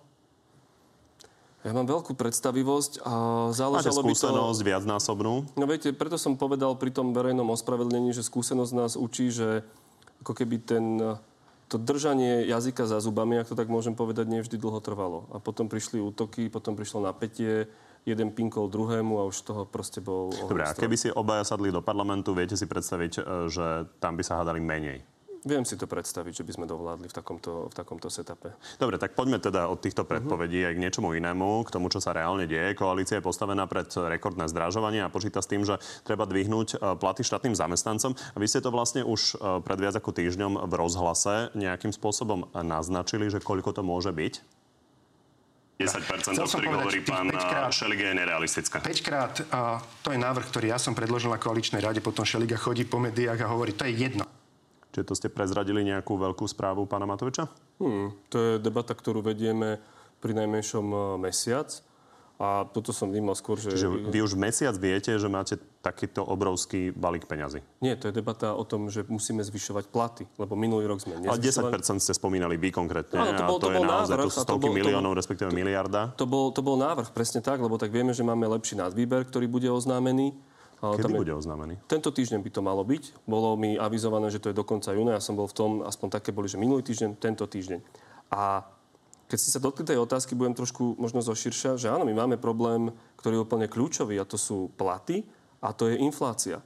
Ja 1.63 1.71
mám 1.71 1.87
veľkú 1.87 2.19
predstavivosť 2.19 3.07
a 3.07 3.15
záležalo 3.55 4.03
Máte 4.03 4.19
skúsenosť 4.19 4.61
by 4.61 4.65
to... 4.67 4.69
viacnásobnú? 4.69 5.35
No 5.55 5.65
viete, 5.65 5.95
preto 5.95 6.19
som 6.19 6.35
povedal 6.35 6.75
pri 6.75 6.91
tom 6.91 7.15
verejnom 7.15 7.47
ospravedlnení, 7.55 8.11
že 8.11 8.27
skúsenosť 8.27 8.73
nás 8.75 8.93
učí, 8.99 9.31
že 9.31 9.63
ako 10.23 10.35
keby 10.35 10.57
ten 10.63 10.85
to 11.73 11.81
držanie 11.81 12.45
jazyka 12.45 12.85
za 12.85 13.01
zubami, 13.01 13.41
ak 13.41 13.49
to 13.49 13.57
tak 13.57 13.73
môžem 13.73 13.97
povedať, 13.97 14.29
nie 14.29 14.45
vždy 14.45 14.61
dlho 14.61 14.85
trvalo. 14.85 15.25
A 15.33 15.41
potom 15.41 15.73
prišli 15.73 16.05
útoky, 16.05 16.53
potom 16.53 16.77
prišlo 16.77 17.09
napätie, 17.09 17.73
jeden 18.05 18.35
pinkol 18.35 18.69
druhému 18.69 19.17
a 19.17 19.25
už 19.25 19.41
toho 19.41 19.63
proste 19.65 20.05
bol... 20.05 20.29
Dobre, 20.29 20.69
a 20.69 20.77
keby 20.77 20.97
si 20.99 21.09
obaja 21.09 21.47
sadli 21.47 21.73
do 21.73 21.81
parlamentu, 21.81 22.37
viete 22.37 22.59
si 22.59 22.69
predstaviť, 22.69 23.13
e, 23.17 23.21
že 23.49 23.89
tam 24.03 24.19
by 24.19 24.23
sa 24.27 24.43
hádali 24.43 24.61
menej? 24.61 25.01
Viem 25.43 25.67
si 25.67 25.75
to 25.75 25.91
predstaviť, 25.91 26.39
že 26.39 26.47
by 26.47 26.53
sme 26.55 26.67
dovládli 26.71 27.11
v 27.11 27.15
takomto, 27.19 27.67
v 27.67 27.75
takomto 27.75 28.07
setupe. 28.07 28.55
Dobre, 28.79 28.95
tak 28.95 29.19
poďme 29.19 29.43
teda 29.43 29.67
od 29.67 29.83
týchto 29.83 30.07
predpovedí 30.07 30.63
uh-huh. 30.63 30.71
aj 30.71 30.75
k 30.79 30.83
niečomu 30.87 31.09
inému, 31.19 31.67
k 31.67 31.75
tomu, 31.75 31.91
čo 31.91 31.99
sa 31.99 32.15
reálne 32.15 32.47
deje. 32.47 32.79
Koalícia 32.79 33.19
je 33.19 33.27
postavená 33.27 33.67
pred 33.67 33.91
rekordné 33.91 34.47
zdražovanie 34.47 35.03
a 35.03 35.11
počíta 35.11 35.43
s 35.43 35.51
tým, 35.51 35.67
že 35.67 35.83
treba 36.07 36.31
dvihnúť 36.31 36.79
e, 36.79 36.95
platy 36.95 37.27
štátnym 37.27 37.59
zamestnancom. 37.59 38.15
A 38.15 38.37
vy 38.39 38.47
ste 38.47 38.63
to 38.63 38.71
vlastne 38.71 39.03
už 39.03 39.35
e, 39.35 39.59
pred 39.67 39.83
viac 39.83 39.99
ako 39.99 40.15
týždňom 40.15 40.63
v 40.63 40.73
rozhlase 40.79 41.51
nejakým 41.59 41.91
spôsobom 41.91 42.47
naznačili, 42.55 43.27
že 43.27 43.43
koľko 43.43 43.75
to 43.75 43.83
môže 43.83 44.15
byť? 44.15 44.35
10%, 45.83 46.39
o 46.39 46.47
ktorých 46.47 46.71
hovorí 46.71 47.01
pán 47.03 47.27
Šeliga, 47.75 48.15
je 48.15 48.15
nerealistická. 48.15 48.79
5 48.79 49.03
krát, 49.03 49.35
a 49.51 49.83
to 50.07 50.15
je 50.15 50.19
návrh, 50.23 50.47
ktorý 50.55 50.71
ja 50.71 50.79
som 50.79 50.95
predložil 50.95 51.35
na 51.35 51.43
koaličnej 51.43 51.83
rade, 51.83 51.99
potom 51.99 52.23
Šeliga 52.23 52.55
chodí 52.55 52.87
po 52.87 53.03
médiách 53.03 53.43
a 53.43 53.51
hovorí, 53.51 53.75
to 53.75 53.83
je 53.91 54.07
jedno. 54.07 54.23
Čiže 54.93 55.09
to 55.09 55.15
ste 55.17 55.29
prezradili 55.33 55.81
nejakú 55.89 56.21
veľkú 56.21 56.45
správu 56.45 56.85
pána 56.85 57.09
Matoviča? 57.09 57.49
Hmm, 57.81 58.13
to 58.29 58.37
je 58.37 58.51
debata, 58.61 58.93
ktorú 58.93 59.25
vedieme 59.25 59.81
pri 60.21 60.37
najmenšom 60.37 60.87
e, 60.87 60.99
mesiac. 61.25 61.73
A 62.43 62.67
toto 62.67 62.91
som 62.91 63.07
vnímal 63.07 63.39
skôr, 63.39 63.55
že... 63.55 63.71
Čiže 63.71 64.11
vy 64.11 64.19
už 64.19 64.35
mesiac 64.35 64.75
viete, 64.75 65.15
že 65.15 65.31
máte 65.31 65.63
takýto 65.79 66.27
obrovský 66.27 66.91
balík 66.91 67.31
peňazí? 67.31 67.63
Nie, 67.79 67.95
to 67.95 68.11
je 68.11 68.19
debata 68.19 68.59
o 68.59 68.67
tom, 68.67 68.91
že 68.91 69.07
musíme 69.07 69.47
zvyšovať 69.47 69.85
platy, 69.87 70.27
lebo 70.43 70.59
minulý 70.59 70.91
rok 70.91 70.99
sme 70.99 71.23
nezvyšovali. 71.23 71.71
Ale 71.71 71.87
10% 71.87 72.03
ste 72.03 72.13
spomínali 72.19 72.59
vy 72.59 72.75
konkrétne. 72.75 73.15
Áno, 73.15 73.39
to 73.39 73.45
bol, 73.47 73.59
to, 73.63 73.71
to 73.71 73.79
bol 73.79 73.85
je 73.87 73.89
naozaj 73.95 74.17
návrh, 74.19 74.27
to 74.27 74.33
stovky 74.35 74.59
to 74.59 74.59
bol, 74.59 74.75
miliónov, 74.75 75.13
respektíve 75.15 75.51
to, 75.51 75.57
miliarda. 75.57 76.03
To 76.19 76.27
bol, 76.27 76.51
to 76.51 76.61
bol 76.67 76.75
návrh, 76.75 77.15
presne 77.15 77.47
tak, 77.47 77.63
lebo 77.63 77.79
tak 77.79 77.95
vieme, 77.95 78.11
že 78.11 78.27
máme 78.27 78.43
lepší 78.51 78.75
nadvýber, 78.75 79.23
ktorý 79.31 79.47
bude 79.47 79.71
oznámený. 79.71 80.35
Kedy 80.83 81.15
bude 81.15 81.31
oznámený? 81.31 81.79
Tento 81.87 82.11
týždeň 82.11 82.43
by 82.43 82.51
to 82.51 82.59
malo 82.59 82.83
byť. 82.83 83.23
Bolo 83.23 83.55
mi 83.55 83.79
avizované, 83.79 84.35
že 84.35 84.43
to 84.43 84.51
je 84.51 84.59
do 84.59 84.67
konca 84.67 84.91
júna. 84.91 85.15
Ja 85.15 85.23
som 85.23 85.39
bol 85.39 85.47
v 85.47 85.55
tom, 85.55 85.71
aspoň 85.87 86.19
také 86.19 86.35
boli, 86.35 86.51
že 86.51 86.59
minulý 86.59 86.83
týždeň, 86.83 87.23
tento 87.23 87.47
týždeň. 87.47 87.79
A 88.35 88.67
keď 89.31 89.39
ste 89.39 89.55
sa 89.55 89.63
dotkli 89.63 89.87
tej 89.87 90.03
otázky, 90.03 90.35
budem 90.35 90.59
trošku 90.59 90.99
možno 90.99 91.23
zoširšia, 91.23 91.79
že 91.79 91.87
áno, 91.87 92.03
my 92.03 92.11
máme 92.11 92.37
problém, 92.37 92.91
ktorý 93.15 93.39
je 93.39 93.45
úplne 93.47 93.71
kľúčový 93.71 94.19
a 94.19 94.27
to 94.27 94.35
sú 94.35 94.75
platy 94.75 95.23
a 95.63 95.71
to 95.71 95.87
je 95.87 96.03
inflácia. 96.03 96.59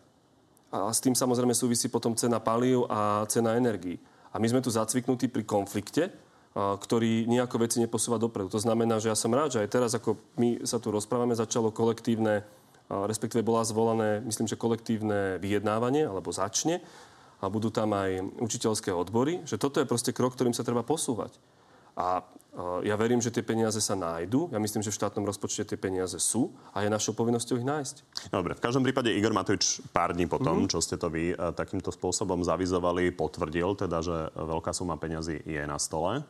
A 0.72 0.88
s 0.90 1.04
tým 1.04 1.12
samozrejme 1.12 1.52
súvisí 1.52 1.92
potom 1.92 2.16
cena 2.16 2.40
palív 2.40 2.88
a 2.88 3.28
cena 3.28 3.54
energií. 3.54 4.00
A 4.32 4.40
my 4.40 4.48
sme 4.48 4.64
tu 4.64 4.72
zacviknutí 4.72 5.28
pri 5.28 5.44
konflikte, 5.44 6.08
ktorý 6.56 7.28
nejako 7.28 7.68
veci 7.68 7.84
neposúva 7.84 8.16
dopredu. 8.16 8.48
To 8.48 8.58
znamená, 8.64 8.96
že 8.96 9.12
ja 9.12 9.16
som 9.16 9.28
rád, 9.28 9.52
že 9.52 9.60
aj 9.60 9.68
teraz, 9.68 9.92
ako 9.92 10.16
my 10.40 10.64
sa 10.64 10.80
tu 10.80 10.88
rozprávame, 10.88 11.36
začalo 11.36 11.68
kolektívne 11.68 12.48
respektíve 12.88 13.42
bola 13.42 13.66
zvolané, 13.66 14.22
myslím, 14.26 14.46
že 14.46 14.60
kolektívne 14.60 15.42
vyjednávanie, 15.42 16.06
alebo 16.06 16.30
začne, 16.30 16.82
a 17.36 17.52
budú 17.52 17.68
tam 17.68 17.92
aj 17.92 18.40
učiteľské 18.40 18.88
odbory, 18.96 19.44
že 19.44 19.60
toto 19.60 19.76
je 19.76 19.84
proste 19.84 20.16
krok, 20.16 20.32
ktorým 20.32 20.56
sa 20.56 20.64
treba 20.64 20.80
posúvať. 20.80 21.36
A 21.96 22.24
ja 22.84 22.96
verím, 22.96 23.20
že 23.20 23.28
tie 23.28 23.44
peniaze 23.44 23.76
sa 23.84 23.92
nájdu. 23.92 24.48
Ja 24.48 24.56
myslím, 24.56 24.80
že 24.80 24.88
v 24.88 24.96
štátnom 24.96 25.28
rozpočte 25.28 25.68
tie 25.68 25.76
peniaze 25.76 26.16
sú 26.16 26.52
a 26.72 26.80
je 26.80 26.88
našou 26.88 27.12
povinnosťou 27.12 27.60
ich 27.60 27.68
nájsť. 27.68 27.96
Dobre, 28.32 28.56
v 28.56 28.64
každom 28.64 28.80
prípade 28.80 29.12
Igor 29.12 29.36
Matovič 29.36 29.84
pár 29.92 30.16
dní 30.16 30.24
potom, 30.24 30.64
mm-hmm. 30.64 30.72
čo 30.72 30.80
ste 30.80 30.96
to 30.96 31.12
vy 31.12 31.36
takýmto 31.36 31.92
spôsobom 31.92 32.40
zavizovali, 32.40 33.12
potvrdil 33.12 33.76
teda, 33.76 34.00
že 34.00 34.16
veľká 34.32 34.72
suma 34.72 34.96
peňazí 34.96 35.44
je 35.44 35.62
na 35.68 35.76
stole. 35.76 36.24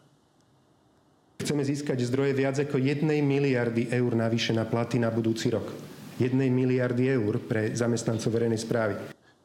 Chceme 1.39 1.63
získať 1.63 2.03
zdroje 2.03 2.35
viac 2.35 2.59
ako 2.59 2.83
1 2.83 3.07
miliardy 3.07 3.95
eur 3.95 4.11
navyše 4.19 4.51
na 4.51 4.67
platy 4.67 4.99
na 4.99 5.15
budúci 5.15 5.55
rok. 5.55 5.71
1 6.17 6.33
miliardy 6.49 7.13
eur 7.13 7.41
pre 7.45 7.77
zamestnancov 7.77 8.33
verejnej 8.33 8.61
správy. 8.61 8.95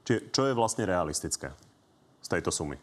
Čiže 0.07 0.19
čo 0.31 0.41
je 0.47 0.53
vlastne 0.55 0.87
realistické 0.87 1.51
z 2.23 2.27
tejto 2.31 2.49
sumy? 2.49 2.79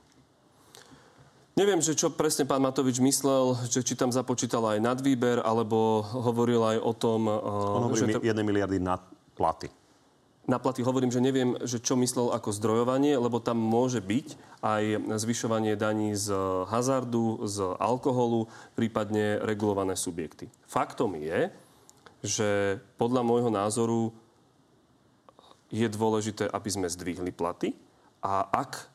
Neviem, 1.59 1.83
že 1.83 1.99
čo 1.99 2.14
presne 2.14 2.47
pán 2.47 2.62
Matovič 2.62 3.02
myslel, 3.02 3.59
že 3.66 3.83
či 3.83 3.99
tam 3.99 4.14
započítal 4.14 4.62
aj 4.62 4.78
nadvýber, 4.78 5.42
alebo 5.42 6.07
hovoril 6.07 6.62
aj 6.62 6.78
o 6.78 6.92
tom... 6.95 7.26
On 7.26 7.90
hovorí 7.90 8.14
že 8.14 8.23
1 8.23 8.30
miliardy 8.47 8.78
na 8.78 8.95
platy. 9.35 9.66
Na 10.47 10.57
platy 10.57 10.80
hovorím, 10.80 11.11
že 11.12 11.21
neviem, 11.21 11.59
že 11.66 11.83
čo 11.83 11.99
myslel 11.99 12.30
ako 12.33 12.54
zdrojovanie, 12.54 13.18
lebo 13.18 13.42
tam 13.42 13.61
môže 13.61 14.00
byť 14.00 14.38
aj 14.64 14.83
zvyšovanie 15.18 15.76
daní 15.76 16.16
z 16.16 16.30
hazardu, 16.71 17.45
z 17.45 17.75
alkoholu, 17.76 18.49
prípadne 18.78 19.42
regulované 19.45 19.92
subjekty. 19.99 20.49
Faktom 20.64 21.18
je, 21.21 21.52
že 22.25 22.80
podľa 22.98 23.22
môjho 23.22 23.50
názoru 23.50 24.10
je 25.68 25.87
dôležité, 25.87 26.48
aby 26.48 26.68
sme 26.72 26.88
zdvihli 26.88 27.30
platy 27.30 27.76
a 28.25 28.48
ak 28.48 28.88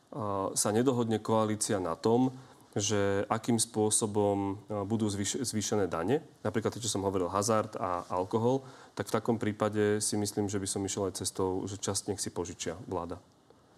sa 0.54 0.70
nedohodne 0.70 1.18
koalícia 1.18 1.82
na 1.82 1.98
tom, 1.98 2.30
že 2.74 3.22
akým 3.30 3.62
spôsobom 3.62 4.58
e, 4.66 4.82
budú 4.82 5.06
zvýšené 5.06 5.86
dane, 5.86 6.26
napríklad 6.42 6.74
to, 6.74 6.82
čo 6.82 6.90
som 6.90 7.06
hovoril, 7.06 7.30
hazard 7.30 7.78
a 7.78 8.02
alkohol, 8.10 8.66
tak 8.98 9.06
v 9.06 9.14
takom 9.14 9.38
prípade 9.38 10.02
si 10.02 10.18
myslím, 10.18 10.50
že 10.50 10.58
by 10.58 10.66
som 10.66 10.82
išiel 10.82 11.06
aj 11.06 11.22
cestou, 11.22 11.62
že 11.70 11.78
časť 11.78 12.10
nech 12.10 12.18
si 12.22 12.34
požičia 12.34 12.74
vláda. 12.90 13.22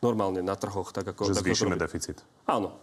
Normálne 0.00 0.41
na 0.41 0.57
trhoch. 0.57 0.97
Tak 0.97 1.12
ako, 1.12 1.29
že 1.29 1.37
tak 1.37 1.45
zvýšime 1.45 1.76
deficit. 1.76 2.25
Áno, 2.49 2.81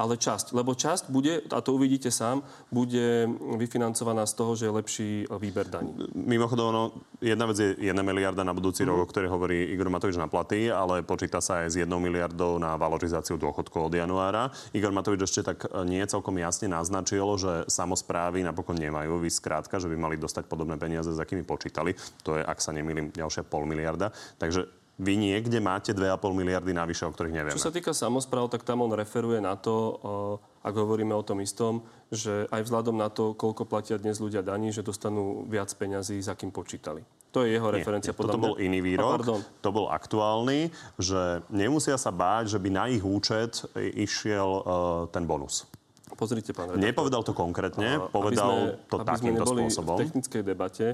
ale 0.00 0.16
časť. 0.16 0.56
Lebo 0.56 0.72
časť 0.72 1.12
bude, 1.12 1.44
a 1.52 1.60
to 1.60 1.76
uvidíte 1.76 2.08
sám, 2.08 2.40
bude 2.72 3.28
vyfinancovaná 3.60 4.24
z 4.24 4.32
toho, 4.32 4.56
že 4.56 4.64
je 4.64 4.72
lepší 4.72 5.10
výber 5.28 5.68
daní. 5.68 5.92
Mimochodom, 6.16 6.68
no, 6.72 6.82
jedna 7.20 7.44
vec 7.44 7.60
je 7.60 7.76
1 7.76 7.92
miliarda 8.00 8.40
na 8.40 8.56
budúci 8.56 8.82
mm-hmm. 8.82 8.96
rok, 8.96 9.04
o 9.04 9.10
ktorej 9.12 9.28
hovorí 9.28 9.68
Igor 9.76 9.92
Matovič 9.92 10.16
na 10.16 10.32
platy, 10.32 10.72
ale 10.72 11.04
počíta 11.04 11.44
sa 11.44 11.60
aj 11.60 11.76
s 11.76 11.76
1 11.76 11.84
miliardou 11.92 12.56
na 12.56 12.80
valorizáciu 12.80 13.36
dôchodkov 13.36 13.92
od 13.92 13.94
januára. 13.94 14.48
Igor 14.72 14.96
Matovič 14.96 15.28
ešte 15.28 15.52
tak 15.52 15.68
e, 15.68 15.84
nie 15.84 16.00
celkom 16.08 16.40
jasne 16.40 16.72
naznačil, 16.72 17.26
že 17.36 17.52
samozprávy 17.68 18.40
napokon 18.40 18.80
nemajú 18.80 19.20
vy 19.20 19.28
skrátka, 19.28 19.76
že 19.76 19.92
by 19.92 19.96
mali 20.00 20.16
dostať 20.16 20.48
podobné 20.48 20.80
peniaze, 20.80 21.12
s 21.12 21.20
akými 21.20 21.44
počítali. 21.44 21.92
To 22.24 22.40
je, 22.40 22.42
ak 22.42 22.56
sa 22.64 22.72
nemýlim, 22.72 23.12
ďalšia 23.12 23.44
pol 23.44 23.68
miliarda. 23.68 24.14
Takže 24.40 24.79
vy 25.00 25.16
niekde 25.16 25.64
máte 25.64 25.96
2,5 25.96 26.20
miliardy 26.36 26.76
navyše, 26.76 27.08
o 27.08 27.12
ktorých 27.12 27.32
nevieme. 27.32 27.56
Čo 27.56 27.72
sa 27.72 27.74
týka 27.74 27.96
samozpráv, 27.96 28.52
tak 28.52 28.68
tam 28.68 28.84
on 28.84 28.92
referuje 28.92 29.40
na 29.40 29.56
to, 29.56 29.96
eh, 30.36 30.68
ak 30.68 30.74
hovoríme 30.76 31.16
o 31.16 31.24
tom 31.24 31.40
istom, 31.40 31.80
že 32.12 32.44
aj 32.52 32.68
vzhľadom 32.68 33.00
na 33.00 33.08
to, 33.08 33.32
koľko 33.32 33.64
platia 33.64 33.96
dnes 33.96 34.20
ľudia 34.20 34.44
daní, 34.44 34.76
že 34.76 34.84
dostanú 34.84 35.48
viac 35.48 35.72
peňazí, 35.72 36.20
za 36.20 36.36
kým 36.36 36.52
počítali. 36.52 37.00
To 37.32 37.46
je 37.46 37.56
jeho 37.56 37.70
referencia. 37.70 38.10
Nie, 38.10 38.18
toto 38.18 38.42
bol 38.42 38.58
iný 38.58 38.82
výrok, 38.82 39.22
a, 39.22 39.38
to 39.62 39.70
bol 39.70 39.86
aktuálny, 39.86 40.68
že 40.98 41.46
nemusia 41.48 41.94
sa 41.94 42.10
báť, 42.10 42.58
že 42.58 42.58
by 42.58 42.68
na 42.74 42.84
ich 42.90 43.06
účet 43.06 43.62
išiel 43.78 44.50
uh, 44.50 44.62
ten 45.14 45.30
bonus. 45.30 45.62
Pozrite, 46.18 46.50
pán 46.50 46.74
redaktor. 46.74 46.90
Nepovedal 46.90 47.22
to 47.22 47.32
konkrétne, 47.32 48.02
povedal 48.10 48.50
sme, 48.50 48.90
to 48.90 48.96
takýmto 49.06 49.44
spôsobom. 49.46 49.94
v 49.94 50.00
technickej 50.02 50.42
debate, 50.42 50.86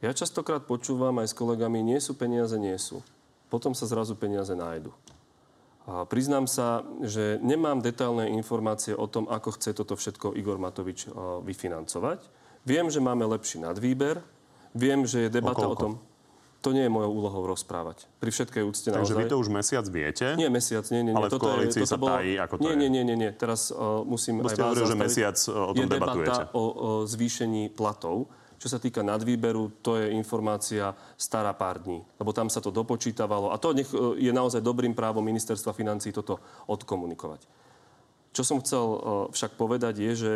ja 0.00 0.10
častokrát 0.16 0.64
počúvam 0.64 1.20
aj 1.20 1.32
s 1.32 1.34
kolegami, 1.36 1.84
nie 1.84 2.00
sú 2.00 2.16
peniaze, 2.16 2.56
nie 2.56 2.76
sú. 2.80 3.04
Potom 3.52 3.76
sa 3.76 3.84
zrazu 3.84 4.16
peniaze 4.16 4.52
nájdu. 4.56 4.92
A 5.88 6.06
priznám 6.06 6.46
sa, 6.46 6.86
že 7.02 7.40
nemám 7.42 7.82
detailné 7.82 8.30
informácie 8.36 8.94
o 8.94 9.10
tom, 9.10 9.26
ako 9.26 9.56
chce 9.58 9.74
toto 9.74 9.96
všetko 9.98 10.36
Igor 10.38 10.60
Matovič 10.60 11.08
vyfinancovať. 11.42 12.22
Viem, 12.62 12.92
že 12.92 13.00
máme 13.02 13.26
lepší 13.26 13.58
nadvýber. 13.64 14.22
Viem, 14.70 15.02
že 15.02 15.26
je 15.26 15.28
debata 15.32 15.66
o, 15.66 15.72
o 15.72 15.76
tom... 15.76 15.92
To 16.60 16.76
nie 16.76 16.84
je 16.84 16.92
mojou 16.92 17.24
úlohou 17.24 17.48
rozprávať. 17.48 18.04
Pri 18.20 18.28
všetkej 18.28 18.62
úcte 18.68 18.92
Takže 18.92 19.16
naozaj. 19.16 19.24
vy 19.24 19.32
to 19.32 19.36
už 19.40 19.48
mesiac 19.48 19.84
viete? 19.88 20.36
Nie, 20.36 20.52
mesiac, 20.52 20.84
nie, 20.92 21.00
nie. 21.00 21.16
nie. 21.16 21.16
Ale 21.16 21.32
v 21.32 21.40
koalícii 21.40 21.88
sa 21.88 21.96
bolo... 21.96 22.20
tají, 22.20 22.36
ako 22.36 22.54
to 22.60 22.62
nie, 22.68 22.68
je? 22.68 22.76
Nie, 22.76 22.88
nie, 22.92 23.02
nie, 23.08 23.16
nie. 23.16 23.30
Teraz 23.32 23.72
uh, 23.72 24.04
musím 24.04 24.44
Bo 24.44 24.52
aj 24.52 24.60
vás 24.60 24.76
hovoril, 24.76 24.84
že 24.84 24.96
mesiac 25.00 25.36
o 25.48 25.72
tom 25.72 25.80
je 25.80 25.86
debatujete. 25.88 26.28
debata 26.28 26.52
o, 26.52 26.64
o 26.68 26.88
zvýšení 27.08 27.72
platov. 27.72 28.28
Čo 28.60 28.76
sa 28.76 28.76
týka 28.76 29.00
nadvýberu, 29.00 29.80
to 29.80 29.96
je 29.96 30.12
informácia 30.12 30.92
stará 31.16 31.56
pár 31.56 31.80
dní. 31.80 32.04
Lebo 32.20 32.36
tam 32.36 32.52
sa 32.52 32.60
to 32.60 32.68
dopočítavalo. 32.68 33.48
A 33.48 33.56
to 33.56 33.72
nech, 33.72 33.88
e, 33.88 34.20
je 34.20 34.28
naozaj 34.36 34.60
dobrým 34.60 34.92
právom 34.92 35.24
ministerstva 35.24 35.72
financí 35.72 36.12
toto 36.12 36.36
odkomunikovať. 36.68 37.40
Čo 38.36 38.42
som 38.44 38.60
chcel 38.60 38.84
e, 38.84 38.98
však 39.32 39.56
povedať 39.56 40.04
je, 40.04 40.12
že 40.12 40.34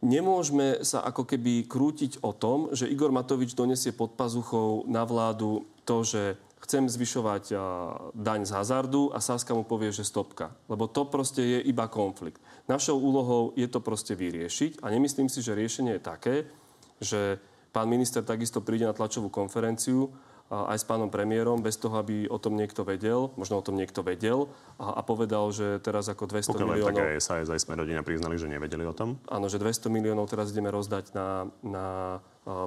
nemôžeme 0.00 0.80
sa 0.80 1.04
ako 1.04 1.28
keby 1.28 1.68
krútiť 1.68 2.24
o 2.24 2.32
tom, 2.32 2.72
že 2.72 2.88
Igor 2.88 3.12
Matovič 3.12 3.52
donesie 3.52 3.92
pod 3.92 4.16
pazuchou 4.16 4.88
na 4.88 5.04
vládu 5.04 5.68
to, 5.84 6.00
že 6.00 6.40
chcem 6.64 6.88
zvyšovať 6.88 7.52
daň 8.16 8.48
z 8.48 8.52
hazardu 8.56 9.12
a 9.12 9.20
Saska 9.20 9.52
mu 9.52 9.64
povie, 9.64 9.92
že 9.92 10.08
stopka. 10.08 10.56
Lebo 10.72 10.88
to 10.88 11.04
proste 11.04 11.44
je 11.44 11.58
iba 11.68 11.84
konflikt. 11.88 12.40
Našou 12.70 13.02
úlohou 13.02 13.50
je 13.58 13.66
to 13.66 13.82
proste 13.82 14.14
vyriešiť 14.14 14.78
a 14.78 14.94
nemyslím 14.94 15.26
si, 15.26 15.42
že 15.42 15.58
riešenie 15.58 15.98
je 15.98 16.02
také, 16.06 16.34
že 17.02 17.42
pán 17.74 17.90
minister 17.90 18.22
takisto 18.22 18.62
príde 18.62 18.86
na 18.86 18.94
tlačovú 18.94 19.26
konferenciu 19.26 20.14
aj 20.50 20.82
s 20.82 20.86
pánom 20.86 21.10
premiérom, 21.10 21.62
bez 21.62 21.78
toho, 21.78 21.98
aby 21.98 22.26
o 22.26 22.38
tom 22.38 22.58
niekto 22.58 22.82
vedel, 22.82 23.30
možno 23.38 23.58
o 23.58 23.66
tom 23.66 23.78
niekto 23.78 24.02
vedel 24.02 24.50
a, 24.82 24.98
a 24.98 25.00
povedal, 25.02 25.50
že 25.54 25.78
teraz 25.78 26.10
ako 26.10 26.26
200 26.26 26.50
Pokiaľ 26.50 26.66
miliónov... 26.66 26.98
tak 26.98 27.14
aj 27.14 27.22
SAS, 27.22 27.50
aj 27.50 27.60
sme 27.62 27.78
rodina 27.78 28.02
priznali, 28.02 28.34
že 28.34 28.50
nevedeli 28.50 28.82
o 28.82 28.94
tom? 28.94 29.18
Áno, 29.30 29.46
že 29.46 29.62
200 29.62 29.90
miliónov 29.90 30.26
teraz 30.26 30.50
ideme 30.50 30.74
rozdať 30.74 31.14
na, 31.14 31.46
na 31.62 31.86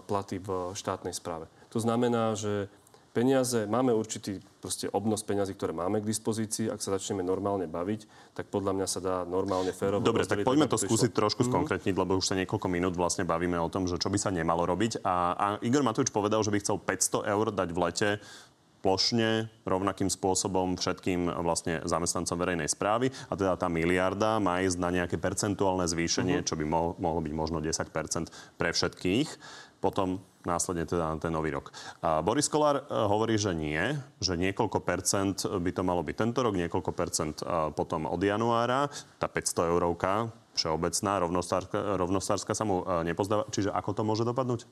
platy 0.07 0.39
v 0.39 0.71
štátnej 0.75 1.11
správe. 1.11 1.51
To 1.75 1.79
znamená, 1.83 2.39
že 2.39 2.71
peniaze, 3.13 3.69
máme 3.69 3.93
určitý 3.93 4.41
proste 4.57 4.89
obnos 4.89 5.21
peniazy, 5.21 5.53
ktoré 5.53 5.71
máme 5.71 6.01
k 6.01 6.09
dispozícii. 6.09 6.67
Ak 6.73 6.81
sa 6.81 6.97
začneme 6.97 7.21
normálne 7.21 7.69
baviť, 7.69 8.33
tak 8.33 8.49
podľa 8.49 8.73
mňa 8.73 8.87
sa 8.89 8.99
dá 8.99 9.15
normálne, 9.23 9.69
férovo... 9.69 10.01
Dobre, 10.01 10.25
tak 10.25 10.41
poďme 10.41 10.65
to 10.65 10.81
skúsiť 10.81 11.13
trošku 11.13 11.45
mm-hmm. 11.45 11.53
skonkretniť, 11.53 11.95
lebo 11.95 12.17
už 12.17 12.33
sa 12.33 12.35
niekoľko 12.35 12.67
minút 12.67 12.97
vlastne 12.97 13.23
bavíme 13.23 13.55
o 13.61 13.69
tom, 13.69 13.85
že 13.85 14.01
čo 14.01 14.09
by 14.09 14.17
sa 14.17 14.33
nemalo 14.33 14.65
robiť. 14.65 15.05
A, 15.05 15.15
a 15.37 15.45
Igor 15.61 15.85
Matovič 15.85 16.09
povedal, 16.09 16.41
že 16.41 16.49
by 16.49 16.59
chcel 16.59 16.81
500 16.81 17.29
eur 17.29 17.45
dať 17.53 17.69
v 17.69 17.79
lete 17.79 18.09
plošne, 18.83 19.47
rovnakým 19.63 20.11
spôsobom 20.11 20.75
všetkým 20.75 21.31
vlastne 21.39 21.79
zamestnancom 21.87 22.35
verejnej 22.35 22.67
správy 22.67 23.15
a 23.31 23.33
teda 23.39 23.55
tá 23.55 23.71
miliarda 23.71 24.43
má 24.43 24.59
ísť 24.59 24.75
na 24.75 24.91
nejaké 24.91 25.15
percentuálne 25.15 25.87
zvýšenie, 25.87 26.43
uh-huh. 26.43 26.47
čo 26.51 26.59
by 26.59 26.67
mo- 26.67 26.99
mohlo 26.99 27.23
byť 27.23 27.31
možno 27.31 27.63
10% 27.63 28.59
pre 28.59 28.75
všetkých. 28.75 29.29
Potom 29.79 30.19
následne 30.43 30.83
teda 30.87 31.15
na 31.15 31.17
ten 31.19 31.31
nový 31.31 31.55
rok. 31.55 31.71
A 32.03 32.19
Boris 32.19 32.47
Kolár 32.51 32.83
e, 32.83 32.83
hovorí, 32.91 33.39
že 33.39 33.55
nie, 33.55 33.79
že 34.19 34.35
niekoľko 34.35 34.79
percent 34.83 35.47
by 35.47 35.71
to 35.71 35.81
malo 35.83 36.03
byť 36.03 36.15
tento 36.15 36.39
rok, 36.43 36.55
niekoľko 36.55 36.91
percent 36.91 37.35
e, 37.41 37.71
potom 37.71 38.07
od 38.07 38.21
januára. 38.21 38.87
Tá 39.19 39.27
500 39.27 39.71
eurovka 39.71 40.31
všeobecná, 40.53 41.11
rovnostárska, 41.23 41.97
rovnostárska 41.97 42.51
sa 42.53 42.63
mu 42.67 42.83
e, 42.83 43.07
nepozdáva. 43.07 43.47
Čiže 43.49 43.71
ako 43.71 43.91
to 43.95 44.01
môže 44.05 44.23
dopadnúť? 44.27 44.67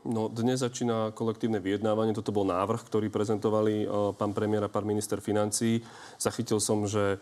No, 0.00 0.32
dnes 0.32 0.64
začína 0.64 1.12
kolektívne 1.12 1.60
vyjednávanie. 1.60 2.16
Toto 2.16 2.32
bol 2.32 2.48
návrh, 2.48 2.88
ktorý 2.88 3.12
prezentovali 3.12 3.84
pán 4.16 4.32
premiér 4.32 4.64
a 4.64 4.72
pán 4.72 4.88
minister 4.88 5.20
financí. 5.20 5.84
Zachytil 6.16 6.56
som, 6.56 6.88
že 6.88 7.20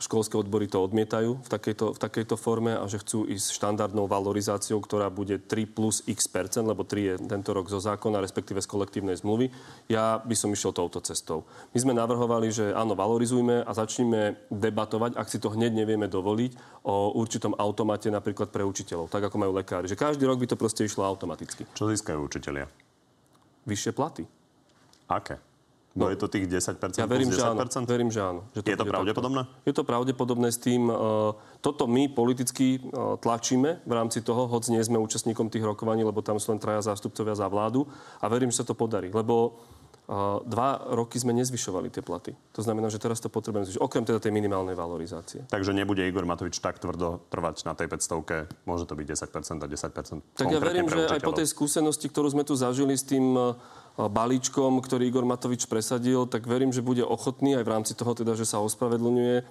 školské 0.00 0.34
odbory 0.40 0.64
to 0.64 0.80
odmietajú 0.80 1.44
v 1.44 1.48
takejto, 1.52 1.92
v 1.94 1.98
takejto 2.00 2.34
forme 2.40 2.72
a 2.72 2.84
že 2.88 3.04
chcú 3.04 3.28
ísť 3.28 3.60
štandardnou 3.60 4.08
valorizáciou, 4.08 4.80
ktorá 4.80 5.12
bude 5.12 5.36
3 5.36 5.68
plus 5.68 6.00
x 6.08 6.24
percent, 6.24 6.64
lebo 6.64 6.82
3 6.88 7.04
je 7.04 7.14
tento 7.28 7.52
rok 7.52 7.68
zo 7.68 7.76
zákona, 7.76 8.24
respektíve 8.24 8.64
z 8.64 8.68
kolektívnej 8.72 9.20
zmluvy. 9.20 9.52
Ja 9.92 10.24
by 10.24 10.32
som 10.32 10.48
išiel 10.50 10.72
touto 10.72 11.04
cestou. 11.04 11.44
My 11.76 11.78
sme 11.84 11.92
navrhovali, 11.92 12.48
že 12.48 12.72
áno, 12.72 12.96
valorizujme 12.96 13.60
a 13.60 13.70
začneme 13.76 14.40
debatovať, 14.48 15.20
ak 15.20 15.28
si 15.28 15.36
to 15.36 15.52
hneď 15.52 15.84
nevieme 15.84 16.08
dovoliť, 16.08 16.82
o 16.88 17.12
určitom 17.20 17.52
automate 17.60 18.08
napríklad 18.08 18.48
pre 18.48 18.64
učiteľov, 18.64 19.12
tak 19.12 19.28
ako 19.28 19.36
majú 19.36 19.52
lekári. 19.52 19.84
Že 19.84 20.00
každý 20.00 20.24
rok 20.24 20.40
by 20.40 20.48
to 20.48 20.56
proste 20.56 20.88
išlo 20.88 21.04
automaticky. 21.04 21.68
Čo 21.76 21.92
získajú 21.92 22.24
učiteľia? 22.24 22.64
Vyššie 23.68 23.92
platy. 23.92 24.24
Aké? 25.12 25.49
No, 26.00 26.08
je 26.08 26.16
to 26.16 26.26
tých 26.32 26.48
10%? 26.48 26.96
Ja 26.96 27.04
verím, 27.04 27.28
10%? 27.28 27.36
že 27.36 27.42
áno. 27.44 27.60
Verím, 27.84 28.10
že 28.10 28.20
áno. 28.24 28.40
Že 28.56 28.60
to 28.64 28.68
je 28.72 28.78
to 28.80 28.86
pravdepodobné? 28.88 29.40
Takto. 29.44 29.68
Je 29.68 29.74
to 29.76 29.84
pravdepodobné 29.84 30.48
s 30.48 30.58
tým. 30.58 30.88
Uh, 30.88 31.36
toto 31.60 31.84
my 31.84 32.08
politicky 32.08 32.80
uh, 32.80 33.20
tlačíme 33.20 33.84
v 33.84 33.92
rámci 33.92 34.24
toho, 34.24 34.48
hoď 34.48 34.72
nie 34.72 34.82
sme 34.82 34.96
účastníkom 34.96 35.52
tých 35.52 35.62
rokovaní, 35.68 36.00
lebo 36.00 36.24
tam 36.24 36.40
sú 36.40 36.56
len 36.56 36.60
traja 36.60 36.88
zástupcovia 36.88 37.36
za 37.36 37.44
vládu. 37.52 37.84
A 38.24 38.32
verím, 38.32 38.48
že 38.48 38.64
sa 38.64 38.66
to 38.66 38.72
podarí. 38.72 39.12
Lebo 39.12 39.60
dva 40.42 40.90
roky 40.90 41.22
sme 41.22 41.30
nezvyšovali 41.38 41.86
tie 41.94 42.02
platy. 42.02 42.34
To 42.58 42.66
znamená, 42.66 42.90
že 42.90 42.98
teraz 42.98 43.22
to 43.22 43.30
potrebujeme 43.30 43.62
zvyšiť, 43.62 43.78
okrem 43.78 44.02
teda 44.02 44.18
tej 44.18 44.34
minimálnej 44.34 44.74
valorizácie. 44.74 45.46
Takže 45.46 45.70
nebude 45.70 46.02
Igor 46.02 46.26
Matovič 46.26 46.58
tak 46.58 46.82
tvrdo 46.82 47.22
trvať 47.30 47.62
na 47.62 47.78
tej 47.78 47.86
500 47.86 48.66
môže 48.66 48.90
to 48.90 48.98
byť 48.98 49.06
10% 49.06 49.62
a 49.62 49.66
10% 49.70 50.34
Tak 50.34 50.50
ja 50.50 50.58
verím, 50.58 50.90
že 50.90 51.06
aj 51.06 51.22
po 51.22 51.30
tej 51.30 51.46
skúsenosti, 51.46 52.10
ktorú 52.10 52.26
sme 52.34 52.42
tu 52.42 52.58
zažili 52.58 52.98
s 52.98 53.06
tým 53.06 53.54
balíčkom, 54.08 54.80
ktorý 54.80 55.10
Igor 55.10 55.26
Matovič 55.28 55.68
presadil, 55.68 56.24
tak 56.24 56.48
verím, 56.48 56.72
že 56.72 56.80
bude 56.80 57.04
ochotný 57.04 57.58
aj 57.58 57.64
v 57.66 57.72
rámci 57.74 57.92
toho, 57.92 58.16
teda, 58.16 58.32
že 58.38 58.48
sa 58.48 58.62
ospravedlňuje, 58.62 59.36
e, 59.36 59.44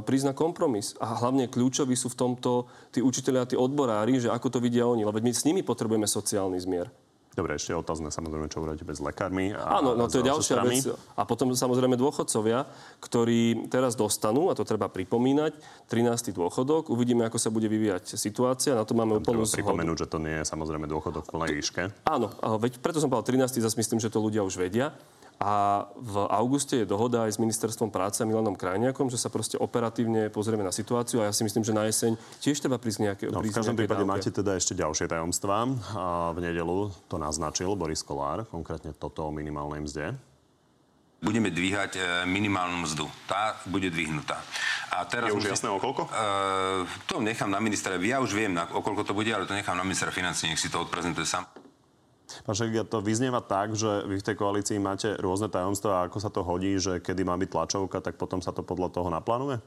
prísť 0.00 0.32
na 0.32 0.34
kompromis. 0.34 0.96
A 1.02 1.18
hlavne 1.20 1.50
kľúčoví 1.50 1.92
sú 1.98 2.08
v 2.08 2.16
tomto 2.16 2.70
tí 2.94 3.04
učiteľi 3.04 3.38
a 3.42 3.48
tí 3.50 3.56
odborári, 3.58 4.22
že 4.22 4.32
ako 4.32 4.48
to 4.48 4.58
vidia 4.62 4.88
oni. 4.88 5.04
Lebo 5.04 5.20
my 5.20 5.32
s 5.34 5.44
nimi 5.44 5.60
potrebujeme 5.60 6.08
sociálny 6.08 6.56
zmier. 6.62 6.88
Dobre, 7.40 7.56
ešte 7.56 7.72
otázne 7.72 8.12
samozrejme, 8.12 8.52
čo 8.52 8.60
urobíte 8.60 8.84
bez 8.84 9.00
lekármi. 9.00 9.56
A, 9.56 9.80
Áno, 9.80 9.96
no 9.96 10.12
to 10.12 10.20
je 10.20 10.28
ďalšia 10.28 10.60
vec. 10.60 10.92
A 11.16 11.24
potom 11.24 11.48
samozrejme 11.56 11.96
dôchodcovia, 11.96 12.68
ktorí 13.00 13.72
teraz 13.72 13.96
dostanú, 13.96 14.52
a 14.52 14.54
to 14.54 14.60
treba 14.68 14.92
pripomínať, 14.92 15.56
13. 15.88 16.36
dôchodok. 16.36 16.92
Uvidíme, 16.92 17.24
ako 17.24 17.40
sa 17.40 17.48
bude 17.48 17.64
vyvíjať 17.64 18.20
situácia. 18.20 18.76
Na 18.76 18.84
to 18.84 18.92
máme 18.92 19.24
úplnú 19.24 19.48
zhodu. 19.48 19.64
pripomenúť, 19.64 20.04
že 20.04 20.06
to 20.12 20.20
nie 20.20 20.36
je 20.36 20.44
samozrejme 20.44 20.84
dôchodok 20.84 21.24
v 21.24 21.30
plnej 21.32 21.50
výške. 21.56 21.82
Áno, 22.04 22.28
veď 22.60 22.76
preto 22.84 23.00
som 23.00 23.08
povedal 23.08 23.40
13. 23.48 23.56
Zase 23.56 23.80
myslím, 23.80 24.04
že 24.04 24.12
to 24.12 24.20
ľudia 24.20 24.44
už 24.44 24.60
vedia. 24.60 24.92
A 25.40 25.88
v 25.96 26.28
auguste 26.28 26.84
je 26.84 26.86
dohoda 26.86 27.24
aj 27.24 27.36
s 27.36 27.38
ministerstvom 27.40 27.88
práce 27.88 28.20
a 28.20 28.28
Milanom 28.28 28.52
Krajniakom, 28.52 29.08
že 29.08 29.16
sa 29.16 29.32
proste 29.32 29.56
operatívne 29.56 30.28
pozrieme 30.28 30.60
na 30.60 30.68
situáciu 30.68 31.24
a 31.24 31.28
ja 31.28 31.32
si 31.32 31.48
myslím, 31.48 31.64
že 31.64 31.72
na 31.72 31.88
jeseň 31.88 32.12
tiež 32.44 32.60
treba 32.60 32.76
prísť 32.76 32.98
nejaké 33.08 33.24
no, 33.32 33.40
V 33.40 33.48
každom 33.48 33.72
prípade 33.72 34.04
dávke. 34.04 34.12
máte 34.20 34.28
teda 34.28 34.60
ešte 34.60 34.76
ďalšie 34.76 35.08
tajomstvá. 35.08 35.64
A 35.96 36.36
v 36.36 36.44
nedelu 36.44 36.92
to 37.08 37.16
naznačil 37.16 37.72
Boris 37.72 38.04
Kolár, 38.04 38.44
konkrétne 38.52 38.92
toto 38.92 39.24
o 39.24 39.32
minimálnej 39.32 39.80
mzde 39.80 40.12
budeme 41.20 41.52
dvíhať 41.52 41.92
e, 41.96 42.02
minimálnu 42.24 42.80
mzdu. 42.88 43.04
Tá 43.28 43.60
bude 43.68 43.92
dvihnutá. 43.92 44.40
A 44.90 45.04
teraz 45.04 45.28
je 45.28 45.36
už 45.36 45.52
jasné 45.52 45.68
o 45.68 45.78
koľko? 45.78 46.08
Uh, 46.10 46.82
to 47.06 47.22
nechám 47.22 47.46
na 47.46 47.62
ministra. 47.62 47.94
Ja 48.00 48.18
už 48.18 48.34
viem, 48.34 48.56
na, 48.56 48.66
o 48.74 48.82
koľko 48.82 49.06
to 49.06 49.12
bude, 49.14 49.30
ale 49.30 49.46
to 49.46 49.54
nechám 49.54 49.78
na 49.78 49.86
ministra 49.86 50.10
financí, 50.10 50.50
nech 50.50 50.58
si 50.58 50.72
to 50.72 50.82
odprezentuje 50.82 51.28
sám. 51.28 51.46
Pán 52.44 52.54
Šek, 52.56 52.88
to 52.88 53.04
vyznieva 53.04 53.44
tak, 53.44 53.76
že 53.76 54.08
vy 54.08 54.16
v 54.20 54.26
tej 54.26 54.36
koalícii 54.36 54.78
máte 54.80 55.12
rôzne 55.20 55.52
tajomstvá 55.52 55.92
a 56.00 56.04
ako 56.08 56.18
sa 56.18 56.30
to 56.32 56.40
hodí, 56.40 56.76
že 56.80 56.98
kedy 57.04 57.22
má 57.24 57.36
byť 57.36 57.48
tlačovka, 57.52 58.00
tak 58.00 58.16
potom 58.16 58.40
sa 58.40 58.50
to 58.50 58.64
podľa 58.64 58.88
toho 58.90 59.08
naplánuje? 59.12 59.60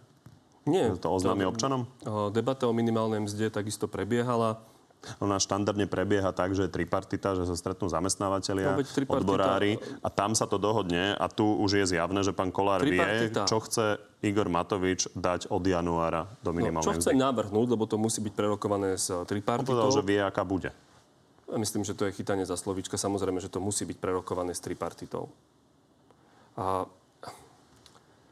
Nie. 0.63 0.95
To 0.95 1.11
oznámi 1.11 1.43
občanom? 1.43 1.85
Debata 2.31 2.71
o 2.71 2.73
minimálnej 2.73 3.19
mzde 3.19 3.51
takisto 3.51 3.91
prebiehala. 3.91 4.63
Ona 5.19 5.35
štandardne 5.35 5.83
prebieha 5.83 6.31
tak, 6.31 6.55
že 6.55 6.63
je 6.63 6.71
tripartita, 6.71 7.35
že 7.35 7.43
sa 7.43 7.59
stretnú 7.59 7.91
zamestnávateľia, 7.91 8.79
no, 8.79 8.87
odborári 9.11 9.75
a 9.99 10.07
tam 10.07 10.31
sa 10.31 10.47
to 10.47 10.55
dohodne 10.55 11.11
a 11.19 11.27
tu 11.27 11.43
už 11.43 11.83
je 11.83 11.85
zjavné, 11.91 12.23
že 12.23 12.31
pán 12.31 12.55
Kolár 12.55 12.79
tripartita. 12.79 13.43
vie, 13.43 13.49
čo 13.51 13.59
chce 13.67 13.99
Igor 14.23 14.47
Matovič 14.47 15.11
dať 15.11 15.51
od 15.51 15.59
januára 15.59 16.31
do 16.39 16.55
minimálnej 16.55 16.87
no, 16.87 16.95
Čo 16.95 17.03
chce 17.03 17.11
navrhnúť, 17.19 17.67
lebo 17.75 17.83
to 17.83 17.99
musí 17.99 18.23
byť 18.23 18.31
prerokované 18.31 18.95
s 18.95 19.11
tripartitou. 19.27 19.75
On 19.75 19.91
povedal, 19.91 19.91
že 19.91 20.07
vie, 20.07 20.23
aká 20.23 20.47
bude. 20.47 20.71
Myslím, 21.51 21.83
že 21.83 21.93
to 21.93 22.07
je 22.07 22.15
chytanie 22.15 22.47
za 22.47 22.55
slovička. 22.55 22.95
Samozrejme, 22.95 23.43
že 23.43 23.51
to 23.51 23.59
musí 23.59 23.83
byť 23.83 23.97
prerokované 23.99 24.55
s 24.55 24.63
tripartitou. 24.63 25.27
A 26.55 26.87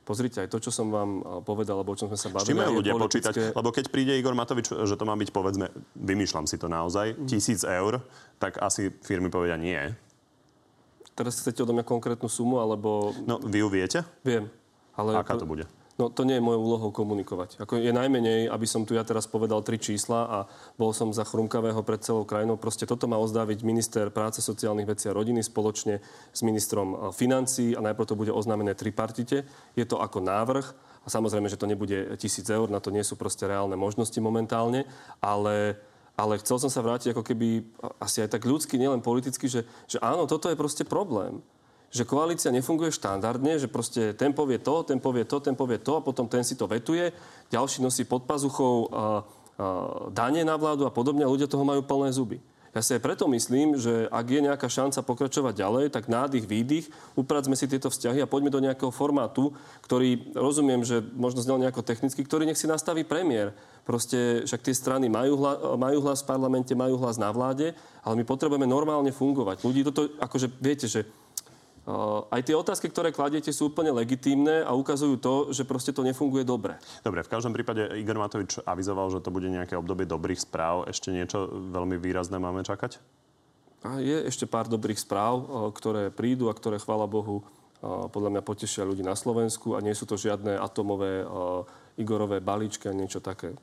Pozrite, 0.02 0.42
aj 0.42 0.50
to, 0.50 0.58
čo 0.58 0.74
som 0.74 0.90
vám 0.90 1.22
povedal, 1.46 1.78
alebo 1.78 1.94
o 1.94 1.98
čom 1.98 2.10
sme 2.10 2.18
sa 2.18 2.34
bavili. 2.34 2.44
S 2.44 2.50
čím 2.52 2.60
majú 2.60 2.74
ľudia 2.82 2.94
politické... 2.98 3.54
počítať? 3.54 3.56
Lebo 3.56 3.70
keď 3.70 3.86
príde 3.94 4.14
Igor 4.18 4.34
Matovič, 4.34 4.74
že 4.74 4.98
to 4.98 5.06
má 5.06 5.14
byť, 5.14 5.30
povedzme, 5.30 5.70
vymýšľam 5.94 6.50
si 6.50 6.58
to 6.58 6.66
naozaj, 6.66 7.14
mm. 7.14 7.30
tisíc 7.30 7.62
eur, 7.62 8.02
tak 8.42 8.58
asi 8.60 8.90
firmy 9.06 9.30
povedia 9.30 9.62
nie. 9.62 9.78
Teraz 11.14 11.38
chcete 11.38 11.62
odo 11.62 11.78
mňa 11.78 11.86
konkrétnu 11.86 12.26
sumu, 12.26 12.58
alebo... 12.58 13.14
No, 13.30 13.38
vy 13.40 13.62
ju 13.62 13.70
viete? 13.70 14.00
Viem. 14.26 14.50
Ale... 14.98 15.22
Aká 15.22 15.38
to 15.38 15.46
bude? 15.46 15.70
No 16.02 16.10
to 16.10 16.26
nie 16.26 16.42
je 16.42 16.42
mojou 16.42 16.66
úlohou 16.66 16.90
komunikovať. 16.90 17.62
Ako 17.62 17.78
je 17.78 17.94
najmenej, 17.94 18.50
aby 18.50 18.66
som 18.66 18.90
tu 18.90 18.98
ja 18.98 19.06
teraz 19.06 19.30
povedal 19.30 19.62
tri 19.62 19.78
čísla 19.78 20.26
a 20.26 20.38
bol 20.74 20.98
som 20.98 21.14
za 21.14 21.22
chrumkavého 21.22 21.78
pred 21.86 22.02
celou 22.02 22.26
krajinou. 22.26 22.58
Proste 22.58 22.90
toto 22.90 23.06
má 23.06 23.22
ozdáviť 23.22 23.62
minister 23.62 24.10
práce, 24.10 24.42
sociálnych 24.42 24.90
vecí 24.90 25.06
a 25.06 25.14
rodiny 25.14 25.46
spoločne 25.46 26.02
s 26.34 26.42
ministrom 26.42 27.14
financí 27.14 27.78
a 27.78 27.86
najprv 27.86 28.10
to 28.10 28.18
bude 28.18 28.34
oznámené 28.34 28.74
tripartite. 28.74 29.46
Je 29.78 29.86
to 29.86 30.02
ako 30.02 30.26
návrh 30.26 30.66
a 31.06 31.08
samozrejme, 31.14 31.46
že 31.54 31.62
to 31.62 31.70
nebude 31.70 32.18
tisíc 32.18 32.50
eur, 32.50 32.66
na 32.66 32.82
to 32.82 32.90
nie 32.90 33.06
sú 33.06 33.14
proste 33.14 33.46
reálne 33.46 33.78
možnosti 33.78 34.18
momentálne, 34.18 34.90
ale 35.22 35.78
ale 36.20 36.38
chcel 36.44 36.60
som 36.60 36.70
sa 36.70 36.84
vrátiť 36.86 37.16
ako 37.16 37.24
keby 37.24 37.66
asi 37.98 38.22
aj 38.22 38.36
tak 38.36 38.46
ľudsky, 38.46 38.78
nielen 38.78 39.02
politicky, 39.02 39.48
že, 39.48 39.66
že 39.90 39.98
áno, 40.04 40.28
toto 40.30 40.52
je 40.52 40.60
proste 40.60 40.84
problém 40.86 41.42
že 41.92 42.08
koalícia 42.08 42.56
nefunguje 42.56 42.90
štandardne, 42.96 43.60
že 43.60 43.68
proste 43.68 44.16
ten 44.16 44.32
povie 44.32 44.64
to, 44.64 44.88
ten 44.88 44.98
povie 44.98 45.28
to, 45.28 45.44
ten 45.44 45.54
povie 45.60 45.78
to 45.78 46.00
a 46.00 46.02
potom 46.02 46.26
ten 46.32 46.42
si 46.42 46.56
to 46.56 46.66
vetuje, 46.66 47.12
ďalší 47.52 47.84
nosí 47.84 48.08
pod 48.08 48.24
pazuchou 48.24 48.88
dane 50.16 50.42
na 50.42 50.56
vládu 50.56 50.88
a 50.88 50.96
podobne 50.96 51.28
a 51.28 51.30
ľudia 51.30 51.52
toho 51.52 51.68
majú 51.68 51.84
plné 51.84 52.10
zuby. 52.16 52.40
Ja 52.72 52.80
si 52.80 52.96
aj 52.96 53.04
preto 53.04 53.28
myslím, 53.28 53.76
že 53.76 54.08
ak 54.08 54.26
je 54.32 54.48
nejaká 54.48 54.72
šanca 54.72 55.04
pokračovať 55.04 55.60
ďalej, 55.60 55.86
tak 55.92 56.08
nádych, 56.08 56.48
výdych, 56.48 56.88
upracme 57.20 57.52
si 57.60 57.68
tieto 57.68 57.92
vzťahy 57.92 58.24
a 58.24 58.32
poďme 58.32 58.48
do 58.48 58.64
nejakého 58.64 58.96
formátu, 58.96 59.52
ktorý, 59.84 60.32
rozumiem, 60.32 60.80
že 60.88 61.04
možno 61.04 61.44
znel 61.44 61.60
nejako 61.60 61.84
technicky, 61.84 62.24
ktorý 62.24 62.48
nech 62.48 62.56
si 62.56 62.72
nastaví 62.72 63.04
premiér. 63.04 63.52
Proste 63.84 64.48
však 64.48 64.64
tie 64.64 64.72
strany 64.72 65.12
majú, 65.12 65.36
hla, 65.36 65.76
majú 65.76 66.00
hlas 66.00 66.24
v 66.24 66.32
parlamente, 66.32 66.72
majú 66.72 66.96
hlas 66.96 67.20
na 67.20 67.28
vláde, 67.36 67.76
ale 68.08 68.16
my 68.16 68.24
potrebujeme 68.24 68.64
normálne 68.64 69.12
fungovať. 69.12 69.68
Ľudí 69.68 69.82
toto, 69.92 70.08
akože 70.24 70.48
viete, 70.64 70.88
že 70.88 71.04
aj 72.30 72.42
tie 72.46 72.54
otázky, 72.54 72.94
ktoré 72.94 73.10
kladiete, 73.10 73.50
sú 73.50 73.74
úplne 73.74 73.90
legitímne 73.90 74.62
a 74.62 74.72
ukazujú 74.78 75.18
to, 75.18 75.34
že 75.50 75.66
proste 75.66 75.90
to 75.90 76.06
nefunguje 76.06 76.46
dobre. 76.46 76.78
Dobre, 77.02 77.26
v 77.26 77.32
každom 77.34 77.58
prípade 77.58 77.82
Igor 77.98 78.22
Matovič 78.22 78.62
avizoval, 78.62 79.10
že 79.10 79.24
to 79.24 79.34
bude 79.34 79.50
nejaké 79.50 79.74
obdobie 79.74 80.06
dobrých 80.06 80.38
správ. 80.38 80.86
Ešte 80.86 81.10
niečo 81.10 81.50
veľmi 81.50 81.98
výrazné 81.98 82.38
máme 82.38 82.62
čakať? 82.62 83.02
A 83.82 83.98
je 83.98 84.30
ešte 84.30 84.46
pár 84.46 84.70
dobrých 84.70 85.02
správ, 85.02 85.42
ktoré 85.74 86.14
prídu 86.14 86.54
a 86.54 86.58
ktoré, 86.58 86.78
chvála 86.78 87.10
Bohu, 87.10 87.42
podľa 87.82 88.30
mňa 88.38 88.46
potešia 88.46 88.86
ľudí 88.86 89.02
na 89.02 89.18
Slovensku 89.18 89.74
a 89.74 89.82
nie 89.82 89.98
sú 89.98 90.06
to 90.06 90.22
žiadne 90.22 90.54
atomové 90.62 91.26
Igorové 91.98 92.46
balíčky 92.46 92.86
a 92.86 92.94
niečo 92.94 93.26
také. 93.26 93.58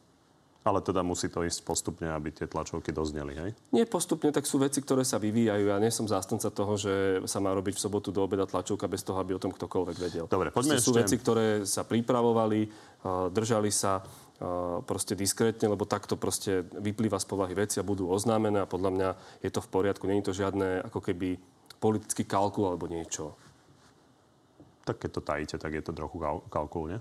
Ale 0.67 0.83
teda 0.83 1.07
musí 1.07 1.31
to 1.31 1.47
ísť 1.47 1.65
postupne, 1.65 2.11
aby 2.11 2.35
tie 2.35 2.51
tlačovky 2.51 2.91
dozneli, 2.93 3.33
hej? 3.33 3.51
Nie 3.71 3.87
postupne, 3.87 4.35
tak 4.35 4.45
sú 4.45 4.59
veci, 4.59 4.83
ktoré 4.83 5.07
sa 5.07 5.17
vyvíjajú. 5.17 5.71
Ja 5.71 5.79
nie 5.79 5.89
som 5.89 6.05
zástanca 6.11 6.51
toho, 6.51 6.75
že 6.75 7.23
sa 7.31 7.39
má 7.39 7.55
robiť 7.55 7.79
v 7.79 7.85
sobotu 7.89 8.11
do 8.11 8.27
obeda 8.27 8.45
tlačovka 8.45 8.91
bez 8.91 9.07
toho, 9.07 9.23
aby 9.23 9.39
o 9.39 9.41
tom 9.41 9.55
ktokoľvek 9.55 9.97
vedel. 9.97 10.25
Dobre, 10.27 10.51
poďme 10.51 10.77
ešte... 10.77 10.91
Sú 10.91 10.99
veci, 10.99 11.17
ktoré 11.17 11.63
sa 11.63 11.87
pripravovali, 11.87 12.69
držali 13.33 13.71
sa 13.71 14.03
proste 14.85 15.19
diskrétne, 15.19 15.67
lebo 15.67 15.87
takto 15.87 16.15
proste 16.19 16.63
vyplýva 16.63 17.19
z 17.19 17.27
povahy 17.27 17.55
veci 17.59 17.79
a 17.79 17.87
budú 17.87 18.11
oznámené 18.11 18.63
a 18.63 18.71
podľa 18.71 18.91
mňa 18.95 19.09
je 19.43 19.51
to 19.55 19.63
v 19.63 19.73
poriadku. 19.73 20.07
Není 20.07 20.27
to 20.27 20.37
žiadne 20.37 20.85
ako 20.91 21.01
keby 21.01 21.39
politický 21.79 22.27
kalkul 22.27 22.67
alebo 22.67 22.91
niečo. 22.91 23.35
Tak 24.87 25.01
keď 25.01 25.11
to 25.11 25.23
tajíte, 25.23 25.57
tak 25.59 25.75
je 25.75 25.83
to 25.87 25.95
trochu 25.95 26.19
kalkul, 26.51 26.87
nie? 26.87 26.99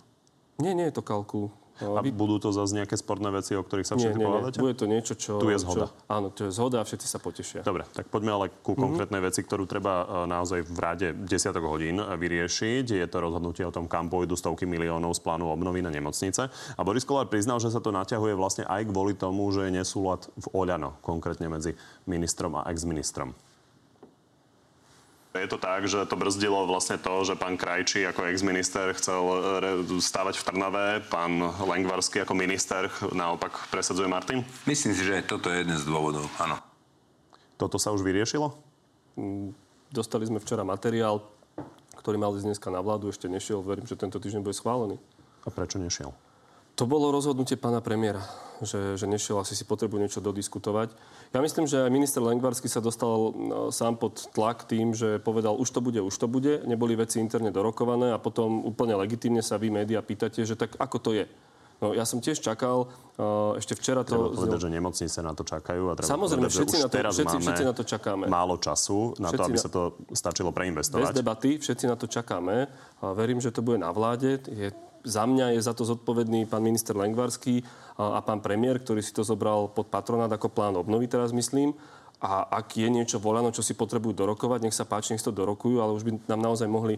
Nie, 0.61 0.73
nie 0.73 0.89
je 0.89 0.97
to 0.97 1.05
kalkul. 1.05 1.53
A 1.81 2.01
vy... 2.01 2.09
budú 2.09 2.41
to 2.41 2.49
zase 2.49 2.73
nejaké 2.73 2.97
sporné 2.97 3.29
veci, 3.29 3.53
o 3.53 3.61
ktorých 3.61 3.87
sa 3.87 3.95
všetci 3.97 4.17
povedáte? 4.17 4.57
Bude 4.57 4.73
to 4.73 4.89
niečo, 4.89 5.13
čo... 5.13 5.37
Tu 5.37 5.53
je 5.53 5.59
zhoda. 5.61 5.93
Čo, 5.93 6.09
áno, 6.09 6.27
to 6.33 6.41
je 6.47 6.51
zhoda 6.53 6.81
a 6.81 6.83
všetci 6.85 7.07
sa 7.07 7.19
potešia. 7.21 7.61
Dobre, 7.61 7.85
tak 7.93 8.09
poďme 8.09 8.31
ale 8.33 8.45
ku 8.49 8.73
mm-hmm. 8.73 8.81
konkrétnej 8.81 9.21
veci, 9.21 9.45
ktorú 9.45 9.69
treba 9.69 9.93
e, 10.01 10.05
naozaj 10.25 10.59
v 10.65 10.77
rade 10.81 11.07
desiatok 11.13 11.69
hodín 11.69 12.01
vyriešiť. 12.01 12.85
Je 12.97 13.07
to 13.07 13.17
rozhodnutie 13.21 13.61
o 13.61 13.73
tom, 13.73 13.85
kam 13.85 14.09
pôjdu 14.09 14.33
stovky 14.33 14.65
miliónov 14.65 15.13
z 15.13 15.21
plánu 15.21 15.49
obnovy 15.53 15.85
na 15.85 15.93
nemocnice. 15.93 16.49
A 16.49 16.81
Boris 16.81 17.05
Kolár 17.05 17.29
priznal, 17.29 17.61
že 17.61 17.69
sa 17.69 17.77
to 17.77 17.93
naťahuje 17.93 18.33
vlastne 18.33 18.63
aj 18.65 18.89
kvôli 18.89 19.13
tomu, 19.13 19.49
že 19.53 19.69
je 19.69 19.77
nesúlad 19.77 20.25
v 20.33 20.45
Oľano, 20.57 20.97
konkrétne 21.05 21.45
medzi 21.51 21.77
ministrom 22.09 22.57
a 22.57 22.65
ex-ministrom. 22.73 23.37
Je 25.35 25.45
to 25.45 25.59
tak, 25.61 25.85
že 25.85 26.07
to 26.09 26.15
brzdilo 26.17 26.65
vlastne 26.65 26.97
to, 26.97 27.13
že 27.21 27.37
pán 27.37 27.59
Krajčí 27.59 28.01
ako 28.09 28.25
ex-minister 28.31 28.89
chcel 28.97 29.21
stávať 30.01 30.41
v 30.41 30.45
Trnave, 30.49 30.85
pán 31.13 31.37
Lengvarský 31.61 32.25
ako 32.25 32.33
minister 32.33 32.89
naopak 33.13 33.69
presadzuje 33.69 34.09
Martin? 34.09 34.41
Myslím 34.65 34.97
si, 34.97 35.05
že 35.05 35.21
toto 35.21 35.53
je 35.53 35.61
jeden 35.61 35.77
z 35.77 35.85
dôvodov, 35.85 36.25
áno. 36.41 36.57
Toto 37.57 37.77
sa 37.77 37.93
už 37.93 38.01
vyriešilo? 38.01 38.53
Mm, 39.17 39.53
dostali 39.93 40.25
sme 40.25 40.41
včera 40.41 40.65
materiál, 40.65 41.21
ktorý 42.01 42.17
mal 42.17 42.33
ísť 42.33 42.53
dneska 42.53 42.69
na 42.69 42.81
vládu, 42.81 43.09
ešte 43.09 43.29
nešiel. 43.29 43.61
Verím, 43.61 43.89
že 43.89 43.97
tento 43.97 44.17
týždeň 44.21 44.41
bude 44.41 44.57
schválený. 44.57 44.97
A 45.45 45.53
prečo 45.53 45.81
nešiel? 45.81 46.13
To 46.77 46.85
bolo 46.85 47.09
rozhodnutie 47.09 47.57
pána 47.57 47.81
premiéra, 47.81 48.21
že, 48.61 49.01
že 49.01 49.09
nešiel, 49.09 49.41
asi 49.41 49.57
si 49.57 49.65
potrebujú 49.65 49.97
niečo 49.97 50.21
dodiskutovať. 50.21 50.93
Ja 51.33 51.41
myslím, 51.41 51.65
že 51.65 51.81
aj 51.81 51.89
minister 51.89 52.21
Lengvarsky 52.21 52.69
sa 52.69 52.85
dostal 52.85 53.33
no, 53.33 53.73
sám 53.73 53.97
pod 53.97 54.29
tlak 54.29 54.69
tým, 54.69 54.93
že 54.93 55.17
povedal, 55.17 55.57
už 55.57 55.73
to 55.73 55.81
bude, 55.81 55.97
už 55.97 56.13
to 56.13 56.29
bude. 56.29 56.61
Neboli 56.69 56.93
veci 56.93 57.17
interne 57.17 57.49
dorokované 57.49 58.13
a 58.13 58.21
potom 58.21 58.61
úplne 58.61 58.93
legitímne 58.93 59.41
sa 59.41 59.57
vy, 59.57 59.73
médiá, 59.73 60.05
pýtate, 60.05 60.45
že 60.45 60.53
tak 60.53 60.77
ako 60.77 60.97
to 61.01 61.11
je. 61.17 61.25
No, 61.77 61.93
ja 61.93 62.09
som 62.09 62.17
tiež 62.17 62.41
čakal, 62.41 62.89
uh, 62.89 63.53
ešte 63.57 63.77
včera 63.77 64.01
to... 64.01 64.17
Treba 64.17 64.33
povedať, 64.33 64.59
že 64.65 64.69
nemocnice 64.73 65.19
na 65.21 65.33
to 65.37 65.45
čakajú. 65.45 65.83
A 65.89 65.93
treba 65.93 66.09
Samozrejme, 66.09 66.49
povedať, 66.49 66.57
všetci, 66.57 66.77
na 66.77 66.87
to, 66.89 66.97
všetci, 67.13 67.37
všetci 67.37 67.63
na 67.69 67.73
to 67.77 67.83
čakáme. 67.85 68.25
málo 68.25 68.57
času 68.57 69.13
na 69.21 69.29
Všetci 69.29 69.37
to, 69.37 69.41
aby 69.45 69.57
na- 69.57 69.61
sa 69.61 69.69
to 69.69 69.81
stačilo 70.09 70.49
Bez 70.49 70.57
preinvestovať. 70.57 71.13
debaty, 71.13 71.49
všetci 71.61 71.85
na 71.85 71.93
to 71.93 72.09
čakáme. 72.09 72.65
A 73.01 73.05
verím, 73.13 73.37
že 73.37 73.53
to 73.53 73.61
bude 73.61 73.77
na 73.77 73.93
vláde. 73.93 74.41
Je, 74.49 74.73
za 75.03 75.23
mňa 75.25 75.57
je 75.57 75.62
za 75.62 75.73
to 75.73 75.86
zodpovedný 75.86 76.47
pán 76.47 76.63
minister 76.65 76.97
Lengvarský 76.97 77.62
a, 77.97 78.17
a 78.17 78.19
pán 78.23 78.41
premiér, 78.41 78.79
ktorý 78.81 79.01
si 79.01 79.13
to 79.13 79.25
zobral 79.25 79.69
pod 79.69 79.89
patronát 79.89 80.31
ako 80.31 80.49
plán 80.49 80.77
obnovy 80.77 81.10
teraz, 81.10 81.36
myslím. 81.36 81.77
A 82.17 82.49
ak 82.49 82.81
je 82.81 82.89
niečo 82.89 83.21
voľano, 83.21 83.53
čo 83.53 83.62
si 83.62 83.77
potrebujú 83.77 84.17
dorokovať, 84.17 84.65
nech 84.65 84.73
sa 84.73 84.89
páči, 84.89 85.13
nech 85.13 85.21
to 85.21 85.29
dorokujú, 85.29 85.77
ale 85.77 85.93
už 85.93 86.01
by 86.01 86.12
nám 86.25 86.41
naozaj 86.41 86.65
mohli 86.65 86.97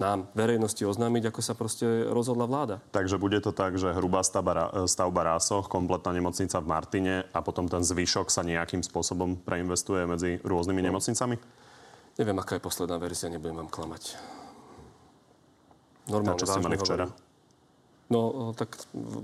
nám, 0.00 0.32
verejnosti 0.32 0.80
oznámiť, 0.80 1.28
ako 1.28 1.40
sa 1.44 1.52
proste 1.52 1.84
rozhodla 2.08 2.48
vláda. 2.48 2.80
Takže 2.88 3.20
bude 3.20 3.36
to 3.44 3.52
tak, 3.52 3.76
že 3.76 3.92
hrubá 3.92 4.24
stavba, 4.24 4.88
stavba 4.88 5.36
Rásoch, 5.36 5.68
kompletná 5.68 6.16
nemocnica 6.16 6.56
v 6.56 6.66
Martine 6.72 7.14
a 7.36 7.44
potom 7.44 7.68
ten 7.68 7.84
zvyšok 7.84 8.32
sa 8.32 8.40
nejakým 8.40 8.80
spôsobom 8.80 9.36
preinvestuje 9.44 10.08
medzi 10.08 10.30
rôznymi 10.40 10.80
nemocnicami? 10.88 11.36
Neviem, 12.16 12.40
aká 12.40 12.56
je 12.56 12.64
posledná 12.64 12.96
verzia, 12.96 13.28
nebudem 13.28 13.60
vám 13.60 13.68
klamať. 13.68 14.39
A 16.06 16.10
Normálne, 16.10 16.38
čo 16.38 16.46
ste 16.48 16.60
mali 16.60 16.76
včera? 16.76 17.06
hovorím. 17.08 17.28
No, 18.10 18.50
tak 18.58 18.74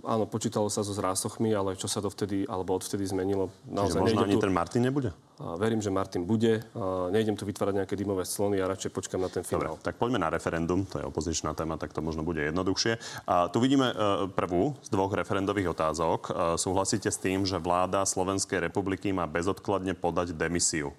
áno, 0.06 0.30
počítalo 0.30 0.70
sa 0.70 0.86
so 0.86 0.94
zrásochmi, 0.94 1.50
ale 1.50 1.74
čo 1.74 1.90
sa 1.90 1.98
dovtedy, 1.98 2.46
alebo 2.46 2.78
odvtedy 2.78 3.02
zmenilo, 3.02 3.50
Čiže 3.50 3.74
naozaj 3.74 3.98
možno 3.98 4.06
nejde 4.14 4.26
ani 4.30 4.36
tu... 4.38 4.42
ten 4.46 4.52
Martin 4.54 4.82
nebude? 4.86 5.10
A 5.42 5.58
Verím, 5.58 5.82
že 5.82 5.90
Martin 5.90 6.22
bude. 6.22 6.62
A 6.70 7.10
Nejdem 7.10 7.34
tu 7.34 7.42
vytvárať 7.50 7.82
nejaké 7.82 7.98
dymové 7.98 8.22
slony, 8.22 8.62
ja 8.62 8.70
radšej 8.70 8.94
počkam 8.94 9.26
na 9.26 9.26
ten 9.26 9.42
Dobre, 9.42 9.74
finál. 9.74 9.82
tak 9.82 9.98
poďme 9.98 10.22
na 10.22 10.30
referendum, 10.30 10.86
to 10.86 11.02
je 11.02 11.04
opozičná 11.04 11.50
téma, 11.58 11.82
tak 11.82 11.90
to 11.90 11.98
možno 11.98 12.22
bude 12.22 12.38
jednoduchšie. 12.46 13.26
A 13.26 13.50
tu 13.50 13.58
vidíme 13.58 13.90
e, 13.90 13.94
prvú 14.30 14.78
z 14.78 14.88
dvoch 14.94 15.10
referendových 15.10 15.74
otázok. 15.74 16.20
E, 16.22 16.30
Súhlasíte 16.54 17.10
s 17.10 17.18
tým, 17.18 17.42
že 17.42 17.58
vláda 17.58 18.06
Slovenskej 18.06 18.70
republiky 18.70 19.10
má 19.10 19.26
bezodkladne 19.26 19.98
podať 19.98 20.30
demisiu? 20.30 20.94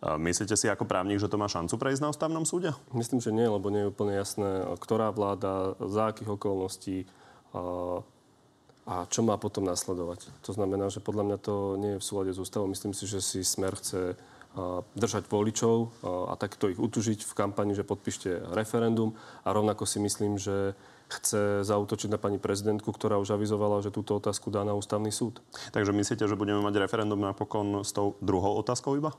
Myslíte 0.00 0.56
si 0.56 0.64
ako 0.64 0.88
právnik, 0.88 1.20
že 1.20 1.28
to 1.28 1.36
má 1.36 1.44
šancu 1.44 1.76
prejsť 1.76 2.00
na 2.00 2.08
ústavnom 2.08 2.48
súde? 2.48 2.72
Myslím, 2.96 3.20
že 3.20 3.36
nie, 3.36 3.44
lebo 3.44 3.68
nie 3.68 3.84
je 3.84 3.92
úplne 3.92 4.16
jasné, 4.16 4.64
ktorá 4.80 5.12
vláda, 5.12 5.76
za 5.76 6.08
akých 6.08 6.40
okolností 6.40 7.04
a, 7.52 9.04
čo 9.12 9.20
má 9.20 9.36
potom 9.36 9.68
nasledovať. 9.68 10.32
To 10.48 10.56
znamená, 10.56 10.88
že 10.88 11.04
podľa 11.04 11.24
mňa 11.28 11.38
to 11.44 11.76
nie 11.76 11.90
je 11.94 12.00
v 12.00 12.06
súlade 12.08 12.32
s 12.32 12.40
ústavou. 12.40 12.64
Myslím 12.64 12.96
si, 12.96 13.04
že 13.04 13.20
si 13.20 13.44
Smer 13.44 13.76
chce 13.76 14.16
držať 14.96 15.30
voličov 15.30 15.76
a, 16.02 16.32
a 16.32 16.34
takto 16.34 16.72
ich 16.72 16.80
utužiť 16.80 17.22
v 17.22 17.36
kampani, 17.36 17.76
že 17.76 17.86
podpíšte 17.86 18.50
referendum. 18.56 19.14
A 19.44 19.52
rovnako 19.52 19.84
si 19.84 20.00
myslím, 20.02 20.40
že 20.40 20.74
chce 21.12 21.62
zautočiť 21.62 22.10
na 22.10 22.18
pani 22.18 22.40
prezidentku, 22.40 22.88
ktorá 22.90 23.20
už 23.20 23.36
avizovala, 23.36 23.84
že 23.84 23.94
túto 23.94 24.16
otázku 24.18 24.50
dá 24.50 24.64
na 24.66 24.74
ústavný 24.74 25.12
súd. 25.12 25.38
Takže 25.70 25.92
myslíte, 25.92 26.24
že 26.24 26.40
budeme 26.40 26.64
mať 26.64 26.82
referendum 26.82 27.20
napokon 27.20 27.86
s 27.86 27.92
tou 27.94 28.18
druhou 28.24 28.58
otázkou 28.58 28.96
iba? 28.96 29.14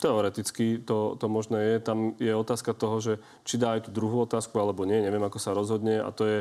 Teoreticky 0.00 0.80
to, 0.80 1.20
to 1.20 1.26
možné 1.28 1.60
je. 1.60 1.76
Tam 1.84 1.98
je 2.16 2.32
otázka 2.32 2.72
toho, 2.72 2.98
že 3.04 3.12
či 3.44 3.60
dá 3.60 3.76
aj 3.76 3.88
tú 3.88 3.90
druhú 3.92 4.24
otázku 4.24 4.56
alebo 4.56 4.88
nie. 4.88 5.04
Neviem, 5.04 5.22
ako 5.22 5.36
sa 5.36 5.52
rozhodne. 5.52 6.00
A 6.00 6.08
to 6.08 6.24
je 6.24 6.38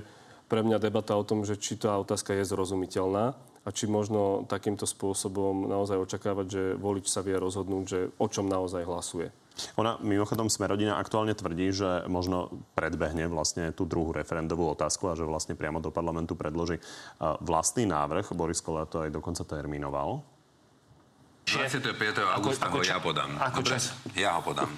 pre 0.49 0.63
mňa 0.65 0.81
debata 0.81 1.13
o 1.13 1.27
tom, 1.27 1.45
že 1.45 1.59
či 1.59 1.77
tá 1.77 1.99
otázka 1.99 2.33
je 2.33 2.47
zrozumiteľná 2.47 3.37
a 3.67 3.69
či 3.69 3.85
možno 3.85 4.49
takýmto 4.49 4.87
spôsobom 4.87 5.69
naozaj 5.69 5.99
očakávať, 5.99 6.47
že 6.47 6.63
volič 6.79 7.11
sa 7.11 7.21
vie 7.21 7.37
rozhodnúť, 7.37 7.83
že 7.85 7.99
o 8.17 8.25
čom 8.25 8.49
naozaj 8.49 8.87
hlasuje. 8.87 9.29
Ona 9.75 9.99
mimochodom 9.99 10.47
Smerodina 10.47 10.95
aktuálne 10.95 11.35
tvrdí, 11.35 11.75
že 11.75 12.07
možno 12.07 12.63
predbehne 12.79 13.27
vlastne 13.27 13.75
tú 13.75 13.83
druhú 13.83 14.15
referendovú 14.15 14.71
otázku 14.71 15.11
a 15.11 15.17
že 15.19 15.27
vlastne 15.27 15.59
priamo 15.59 15.83
do 15.83 15.91
parlamentu 15.91 16.33
predloží 16.33 16.79
uh, 16.79 17.35
vlastný 17.43 17.83
návrh. 17.83 18.31
Boris 18.31 18.63
Kolář 18.63 18.87
to 18.87 18.97
aj 19.03 19.11
dokonca 19.11 19.43
terminoval. 19.43 20.23
25. 21.59 21.91
augusta 22.39 22.71
ho 22.71 22.79
ja 22.79 22.97
podám. 23.03 23.35
ako 23.35 23.59
Dobre? 23.59 23.71
čas? 23.75 23.83
Ja 24.15 24.39
ho 24.39 24.41
podám. 24.41 24.71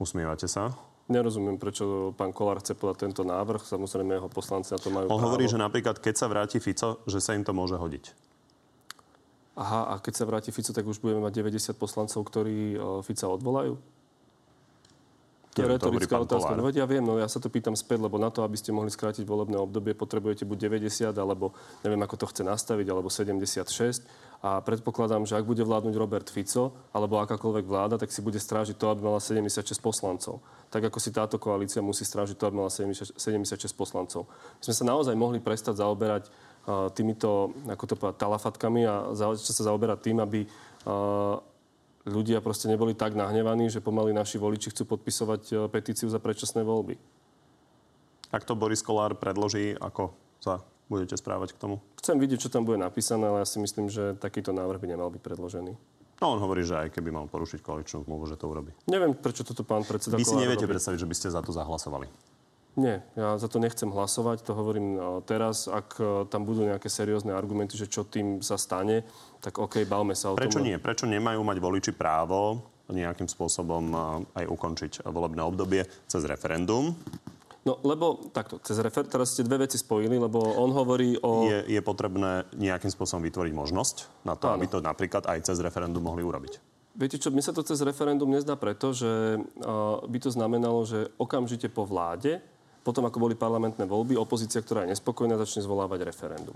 Usmievate 0.00 0.48
sa? 0.48 0.72
Nerozumiem, 1.06 1.54
prečo 1.54 2.10
pán 2.18 2.34
Kolár 2.34 2.58
chce 2.58 2.74
podať 2.74 3.06
tento 3.06 3.22
návrh. 3.22 3.62
Samozrejme, 3.62 4.18
jeho 4.18 4.26
poslanci 4.32 4.74
na 4.74 4.78
to 4.80 4.90
majú 4.90 5.06
On 5.06 5.20
právo. 5.20 5.24
hovorí, 5.30 5.46
že 5.46 5.54
napríklad 5.54 6.00
keď 6.02 6.14
sa 6.18 6.26
vráti 6.26 6.58
Fico, 6.58 7.04
že 7.06 7.22
sa 7.22 7.36
im 7.36 7.46
to 7.46 7.54
môže 7.54 7.78
hodiť. 7.78 8.10
Aha, 9.56 9.94
a 9.94 10.02
keď 10.02 10.12
sa 10.12 10.24
vráti 10.26 10.50
Fico, 10.50 10.74
tak 10.74 10.84
už 10.84 11.00
budeme 11.00 11.22
mať 11.22 11.32
90 11.40 11.78
poslancov, 11.78 12.20
ktorí 12.26 12.74
e, 12.74 12.78
Fica 13.06 13.24
odvolajú? 13.30 13.78
To 15.56 15.64
je 15.64 15.72
retorická 15.72 16.20
otázka. 16.20 16.52
No 16.52 16.68
veď 16.68 16.84
ja 16.84 16.86
viem, 16.86 17.00
no 17.00 17.16
ja 17.16 17.24
sa 17.32 17.40
to 17.40 17.48
pýtam 17.48 17.72
späť, 17.72 18.04
lebo 18.04 18.20
na 18.20 18.28
to, 18.28 18.44
aby 18.44 18.60
ste 18.60 18.76
mohli 18.76 18.92
skrátiť 18.92 19.24
volebné 19.24 19.56
obdobie, 19.56 19.96
potrebujete 19.96 20.44
buď 20.44 20.68
90, 20.68 21.16
alebo 21.16 21.56
neviem, 21.80 21.96
ako 22.04 22.14
to 22.20 22.26
chce 22.28 22.42
nastaviť, 22.44 22.86
alebo 22.92 23.08
76. 23.08 24.04
A 24.44 24.60
predpokladám, 24.60 25.24
že 25.24 25.32
ak 25.32 25.48
bude 25.48 25.64
vládnuť 25.64 25.94
Robert 25.96 26.28
Fico, 26.28 26.76
alebo 26.92 27.24
akákoľvek 27.24 27.64
vláda, 27.64 27.96
tak 27.96 28.12
si 28.12 28.20
bude 28.20 28.36
strážiť 28.36 28.76
to, 28.76 28.92
aby 28.92 29.00
mala 29.08 29.16
76 29.16 29.80
poslancov. 29.80 30.44
Tak 30.68 30.92
ako 30.92 30.98
si 31.00 31.08
táto 31.08 31.40
koalícia 31.40 31.80
musí 31.80 32.04
strážiť 32.04 32.36
to, 32.36 32.44
aby 32.52 32.60
mala 32.60 32.68
76 32.68 33.16
76 33.16 33.72
poslancov. 33.72 34.28
My 34.60 34.62
sme 34.68 34.76
sa 34.76 34.84
naozaj 34.84 35.16
mohli 35.16 35.40
prestať 35.40 35.80
zaoberať 35.80 36.28
uh, 36.28 36.92
týmito, 36.92 37.56
ako 37.64 37.84
to 37.88 37.94
povedať, 37.96 38.20
talafatkami 38.20 38.84
a 38.84 38.94
za, 39.16 39.32
sa 39.40 39.72
zaoberať 39.72 39.98
tým, 40.04 40.20
aby 40.20 40.44
uh, 40.44 41.40
ľudia 42.06 42.38
proste 42.40 42.70
neboli 42.70 42.94
tak 42.94 43.18
nahnevaní, 43.18 43.68
že 43.68 43.82
pomaly 43.82 44.14
naši 44.14 44.38
voliči 44.38 44.70
chcú 44.70 44.96
podpisovať 44.96 45.42
e, 45.50 45.54
petíciu 45.66 46.06
za 46.06 46.22
predčasné 46.22 46.62
voľby. 46.62 46.94
Ak 48.30 48.46
to 48.46 48.54
Boris 48.54 48.80
Kolár 48.80 49.18
predloží, 49.18 49.74
ako 49.74 50.14
sa 50.38 50.62
budete 50.86 51.18
správať 51.18 51.54
k 51.54 51.60
tomu? 51.60 51.76
Chcem 51.98 52.18
vidieť, 52.18 52.46
čo 52.46 52.52
tam 52.52 52.62
bude 52.62 52.78
napísané, 52.78 53.26
ale 53.26 53.42
ja 53.42 53.48
si 53.48 53.58
myslím, 53.58 53.90
že 53.90 54.14
takýto 54.18 54.54
návrh 54.54 54.78
by 54.78 54.86
nemal 54.86 55.10
byť 55.10 55.22
predložený. 55.22 55.72
No 56.16 56.32
on 56.32 56.40
hovorí, 56.40 56.64
že 56.64 56.78
aj 56.80 56.96
keby 56.96 57.12
mal 57.12 57.28
porušiť 57.28 57.60
koaličnú 57.60 58.08
zmluvu, 58.08 58.24
že 58.24 58.40
to 58.40 58.48
urobí. 58.48 58.72
Neviem, 58.88 59.12
prečo 59.12 59.44
toto 59.44 59.66
pán 59.68 59.84
predseda 59.84 60.16
Vy 60.16 60.24
si 60.24 60.32
neviete 60.32 60.64
robí. 60.64 60.72
predstaviť, 60.72 60.98
že 61.04 61.08
by 61.10 61.14
ste 61.18 61.28
za 61.28 61.44
to 61.44 61.52
zahlasovali. 61.52 62.08
Nie, 62.76 63.00
ja 63.16 63.40
za 63.40 63.48
to 63.48 63.56
nechcem 63.56 63.88
hlasovať, 63.88 64.44
to 64.44 64.52
hovorím 64.52 64.86
e, 64.94 65.00
teraz. 65.24 65.64
Ak 65.64 65.96
e, 65.96 66.28
tam 66.28 66.44
budú 66.44 66.68
nejaké 66.68 66.92
seriózne 66.92 67.32
argumenty, 67.32 67.72
že 67.72 67.88
čo 67.88 68.04
tým 68.04 68.44
sa 68.44 68.60
stane, 68.60 69.00
tak 69.40 69.56
OK, 69.56 69.88
bavme 69.88 70.12
sa 70.12 70.32
o 70.32 70.36
Prečo 70.36 70.60
tom. 70.60 70.68
nie? 70.68 70.76
Prečo 70.76 71.08
nemajú 71.08 71.40
mať 71.40 71.56
voliči 71.56 71.92
právo 71.96 72.60
nejakým 72.92 73.32
spôsobom 73.32 73.84
a, 73.96 74.04
aj 74.36 74.44
ukončiť 74.44 74.92
volebné 75.08 75.40
obdobie 75.40 75.88
cez 76.04 76.22
referendum? 76.28 76.92
No, 77.66 77.82
lebo 77.82 78.30
takto, 78.30 78.62
cez 78.62 78.78
refer- 78.78 79.08
teraz 79.08 79.34
ste 79.34 79.42
dve 79.42 79.66
veci 79.66 79.80
spojili, 79.80 80.20
lebo 80.20 80.38
on 80.38 80.70
hovorí 80.70 81.18
o... 81.18 81.50
Je, 81.50 81.66
je 81.66 81.80
potrebné 81.82 82.46
nejakým 82.54 82.92
spôsobom 82.92 83.26
vytvoriť 83.26 83.52
možnosť 83.56 83.96
na 84.22 84.38
to, 84.38 84.52
Áno. 84.52 84.60
aby 84.60 84.70
to 84.70 84.78
napríklad 84.78 85.26
aj 85.26 85.50
cez 85.50 85.58
referendum 85.58 86.04
mohli 86.04 86.22
urobiť. 86.22 86.62
Viete 86.96 87.18
čo, 87.18 87.34
mne 87.34 87.42
sa 87.42 87.50
to 87.50 87.66
cez 87.66 87.82
referendum 87.82 88.30
nezdá 88.30 88.54
preto, 88.54 88.94
že 88.94 89.36
uh, 89.36 90.00
by 90.06 90.18
to 90.22 90.30
znamenalo, 90.30 90.86
že 90.86 91.10
okamžite 91.18 91.68
po 91.68 91.84
vláde, 91.84 92.38
potom 92.86 93.02
ako 93.02 93.18
boli 93.18 93.34
parlamentné 93.34 93.82
voľby, 93.82 94.14
opozícia, 94.14 94.62
ktorá 94.62 94.86
je 94.86 94.94
nespokojná, 94.94 95.34
začne 95.34 95.66
zvolávať 95.66 96.06
referendum. 96.06 96.54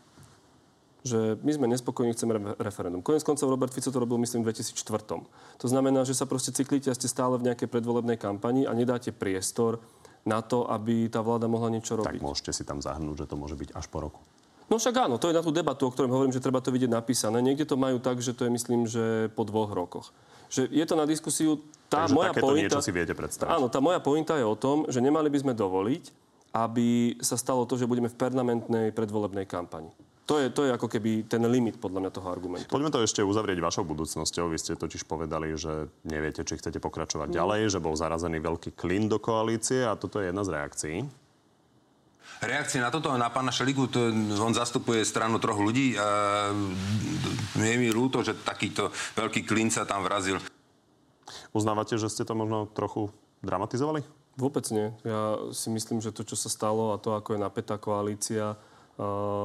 Že 1.03 1.43
my 1.43 1.51
sme 1.51 1.67
nespokojní, 1.75 2.15
chceme 2.15 2.33
re- 2.39 2.55
referendum. 2.63 3.03
Konec 3.03 3.27
koncov 3.27 3.51
Robert 3.51 3.75
Fico 3.75 3.91
to 3.91 3.99
robil, 3.99 4.15
myslím, 4.23 4.47
v 4.47 4.55
2004. 4.55 5.27
To 5.59 5.67
znamená, 5.67 6.07
že 6.07 6.15
sa 6.15 6.31
proste 6.31 6.55
cyklíte 6.55 6.87
a 6.87 6.95
ste 6.95 7.11
stále 7.11 7.35
v 7.35 7.51
nejakej 7.51 7.67
predvolebnej 7.67 8.15
kampani 8.15 8.63
a 8.63 8.77
nedáte 8.77 9.11
priestor 9.11 9.83
na 10.23 10.39
to, 10.45 10.69
aby 10.71 11.11
tá 11.11 11.19
vláda 11.25 11.51
mohla 11.51 11.73
niečo 11.73 11.99
Tak 11.99 12.15
robiť. 12.15 12.21
môžete 12.23 12.53
si 12.53 12.63
tam 12.63 12.79
zahrnúť, 12.79 13.25
že 13.25 13.27
to 13.27 13.35
môže 13.41 13.57
byť 13.57 13.75
až 13.75 13.89
po 13.91 13.99
roku. 14.05 14.21
No 14.71 14.79
však 14.79 15.11
áno, 15.11 15.19
to 15.19 15.27
je 15.27 15.35
na 15.35 15.43
tú 15.43 15.51
debatu, 15.51 15.91
o 15.91 15.91
ktorom 15.91 16.15
hovorím, 16.15 16.31
že 16.31 16.39
treba 16.39 16.63
to 16.63 16.71
vidieť 16.71 16.95
napísané. 16.95 17.43
Niekde 17.43 17.67
to 17.67 17.75
majú 17.75 17.99
tak, 17.99 18.23
že 18.23 18.31
to 18.31 18.47
je, 18.47 18.51
myslím, 18.55 18.87
že 18.87 19.27
po 19.35 19.43
dvoch 19.43 19.75
rokoch. 19.75 20.15
Že 20.47 20.71
je 20.71 20.85
to 20.87 20.95
na 20.95 21.11
diskusiu. 21.11 21.59
Tá 21.91 22.07
Takže 22.07 22.15
moja 22.15 22.31
pointa, 22.31 22.79
niečo 22.79 22.87
si 22.87 22.95
viete 22.95 23.11
predstaviť. 23.19 23.51
Áno, 23.51 23.67
tá 23.67 23.83
moja 23.83 23.99
pointa 23.99 24.39
je 24.39 24.47
o 24.47 24.55
tom, 24.55 24.87
že 24.87 25.03
nemali 25.03 25.27
by 25.27 25.43
sme 25.43 25.53
dovoliť, 25.59 26.05
aby 26.55 27.19
sa 27.19 27.35
stalo 27.35 27.67
to, 27.67 27.75
že 27.75 27.91
budeme 27.91 28.07
v 28.07 28.15
permanentnej 28.15 28.95
predvolebnej 28.95 29.51
kampani. 29.51 29.91
To 30.31 30.39
je, 30.39 30.47
to 30.47 30.63
je 30.63 30.71
ako 30.71 30.87
keby 30.87 31.27
ten 31.27 31.43
limit 31.51 31.83
podľa 31.83 32.07
mňa 32.07 32.11
toho 32.15 32.31
argumentu. 32.31 32.71
Poďme 32.71 32.95
to 32.95 33.03
ešte 33.03 33.19
uzavrieť 33.27 33.59
vašou 33.59 33.83
budúcnosťou. 33.83 34.47
Vy 34.55 34.63
ste 34.63 34.79
totiž 34.79 35.03
povedali, 35.03 35.51
že 35.59 35.91
neviete, 36.07 36.47
či 36.47 36.55
chcete 36.55 36.79
pokračovať 36.79 37.35
ďalej, 37.35 37.75
že 37.75 37.83
bol 37.83 37.99
zarazený 37.99 38.39
veľký 38.39 38.79
klin 38.79 39.11
do 39.11 39.19
koalície 39.19 39.83
a 39.83 39.99
toto 39.99 40.23
je 40.23 40.31
jedna 40.31 40.47
z 40.47 40.55
reakcií. 40.55 40.97
Reakcie 42.41 42.81
na 42.81 42.89
toto, 42.89 43.13
na 43.21 43.29
pána 43.29 43.53
Šeligu, 43.53 43.85
to, 43.93 44.09
on 44.41 44.57
zastupuje 44.57 45.05
stranu 45.05 45.37
troch 45.37 45.61
ľudí 45.61 45.93
a 46.01 46.49
je 47.53 47.77
mi 47.77 47.93
ľúto, 47.93 48.25
že 48.25 48.33
takýto 48.33 48.89
veľký 49.13 49.45
klin 49.45 49.69
sa 49.69 49.85
tam 49.85 50.01
vrazil. 50.09 50.41
Uznávate, 51.53 52.01
že 52.01 52.09
ste 52.09 52.25
to 52.25 52.33
možno 52.33 52.65
trochu 52.73 53.13
dramatizovali? 53.45 54.01
Vôbec 54.41 54.65
nie. 54.73 54.89
Ja 55.05 55.37
si 55.53 55.69
myslím, 55.69 56.01
že 56.01 56.17
to, 56.17 56.25
čo 56.25 56.33
sa 56.33 56.49
stalo 56.49 56.97
a 56.97 57.01
to, 57.03 57.13
ako 57.13 57.37
je 57.37 57.45
napätá 57.45 57.77
koalícia, 57.77 58.57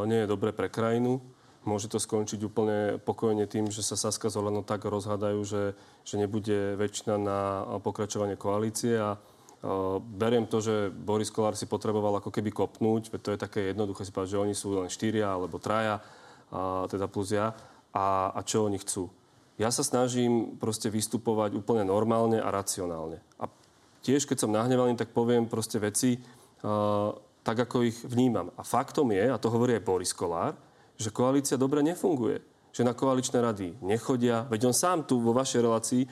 nie 0.08 0.24
je 0.24 0.32
dobre 0.32 0.56
pre 0.56 0.72
krajinu. 0.72 1.20
Môže 1.68 1.92
to 1.92 2.00
skončiť 2.00 2.40
úplne 2.48 3.02
pokojne 3.04 3.44
tým, 3.50 3.74
že 3.74 3.84
sa 3.84 4.00
Saska 4.00 4.32
s 4.32 4.40
Olano 4.40 4.64
tak 4.64 4.88
rozhádajú, 4.88 5.40
že, 5.44 5.74
že 6.08 6.16
nebude 6.16 6.80
väčšina 6.80 7.20
na 7.20 7.40
pokračovanie 7.84 8.40
koalície 8.40 8.96
a 8.96 9.20
beriem 10.16 10.46
to, 10.50 10.60
že 10.60 10.90
Boris 10.92 11.32
Kolár 11.32 11.56
si 11.56 11.70
potreboval 11.70 12.20
ako 12.20 12.34
keby 12.34 12.52
kopnúť, 12.52 13.14
to 13.22 13.34
je 13.34 13.40
také 13.40 13.72
jednoduché 13.72 14.04
si 14.04 14.12
povedať, 14.12 14.36
že 14.36 14.42
oni 14.42 14.56
sú 14.58 14.76
len 14.76 14.92
štyria 14.92 15.32
alebo 15.32 15.62
traja, 15.62 16.04
teda 16.92 17.10
plus 17.10 17.34
ja, 17.34 17.56
a, 17.96 18.36
a 18.36 18.40
čo 18.44 18.68
oni 18.68 18.78
chcú. 18.78 19.10
Ja 19.56 19.72
sa 19.72 19.88
snažím 19.88 20.60
proste 20.60 20.92
vystupovať 20.92 21.56
úplne 21.56 21.88
normálne 21.88 22.44
a 22.44 22.52
racionálne. 22.52 23.24
A 23.40 23.48
tiež, 24.04 24.28
keď 24.28 24.44
som 24.44 24.52
nahnevaný, 24.52 25.00
tak 25.00 25.16
poviem 25.16 25.48
proste 25.48 25.80
veci 25.80 26.20
uh, 26.20 27.16
tak, 27.40 27.64
ako 27.64 27.88
ich 27.88 27.96
vnímam. 28.04 28.52
A 28.60 28.68
faktom 28.68 29.16
je, 29.16 29.32
a 29.32 29.40
to 29.40 29.48
hovorí 29.48 29.80
aj 29.80 29.88
Boris 29.88 30.12
Kolár, 30.12 30.60
že 31.00 31.14
koalícia 31.14 31.56
dobre 31.56 31.80
nefunguje. 31.86 32.44
Že 32.76 32.84
na 32.84 32.94
koaličné 32.98 33.40
rady 33.40 33.80
nechodia. 33.80 34.44
Veď 34.52 34.68
on 34.68 34.76
sám 34.76 35.08
tu 35.08 35.24
vo 35.24 35.32
vašej 35.32 35.64
relácii 35.64 36.04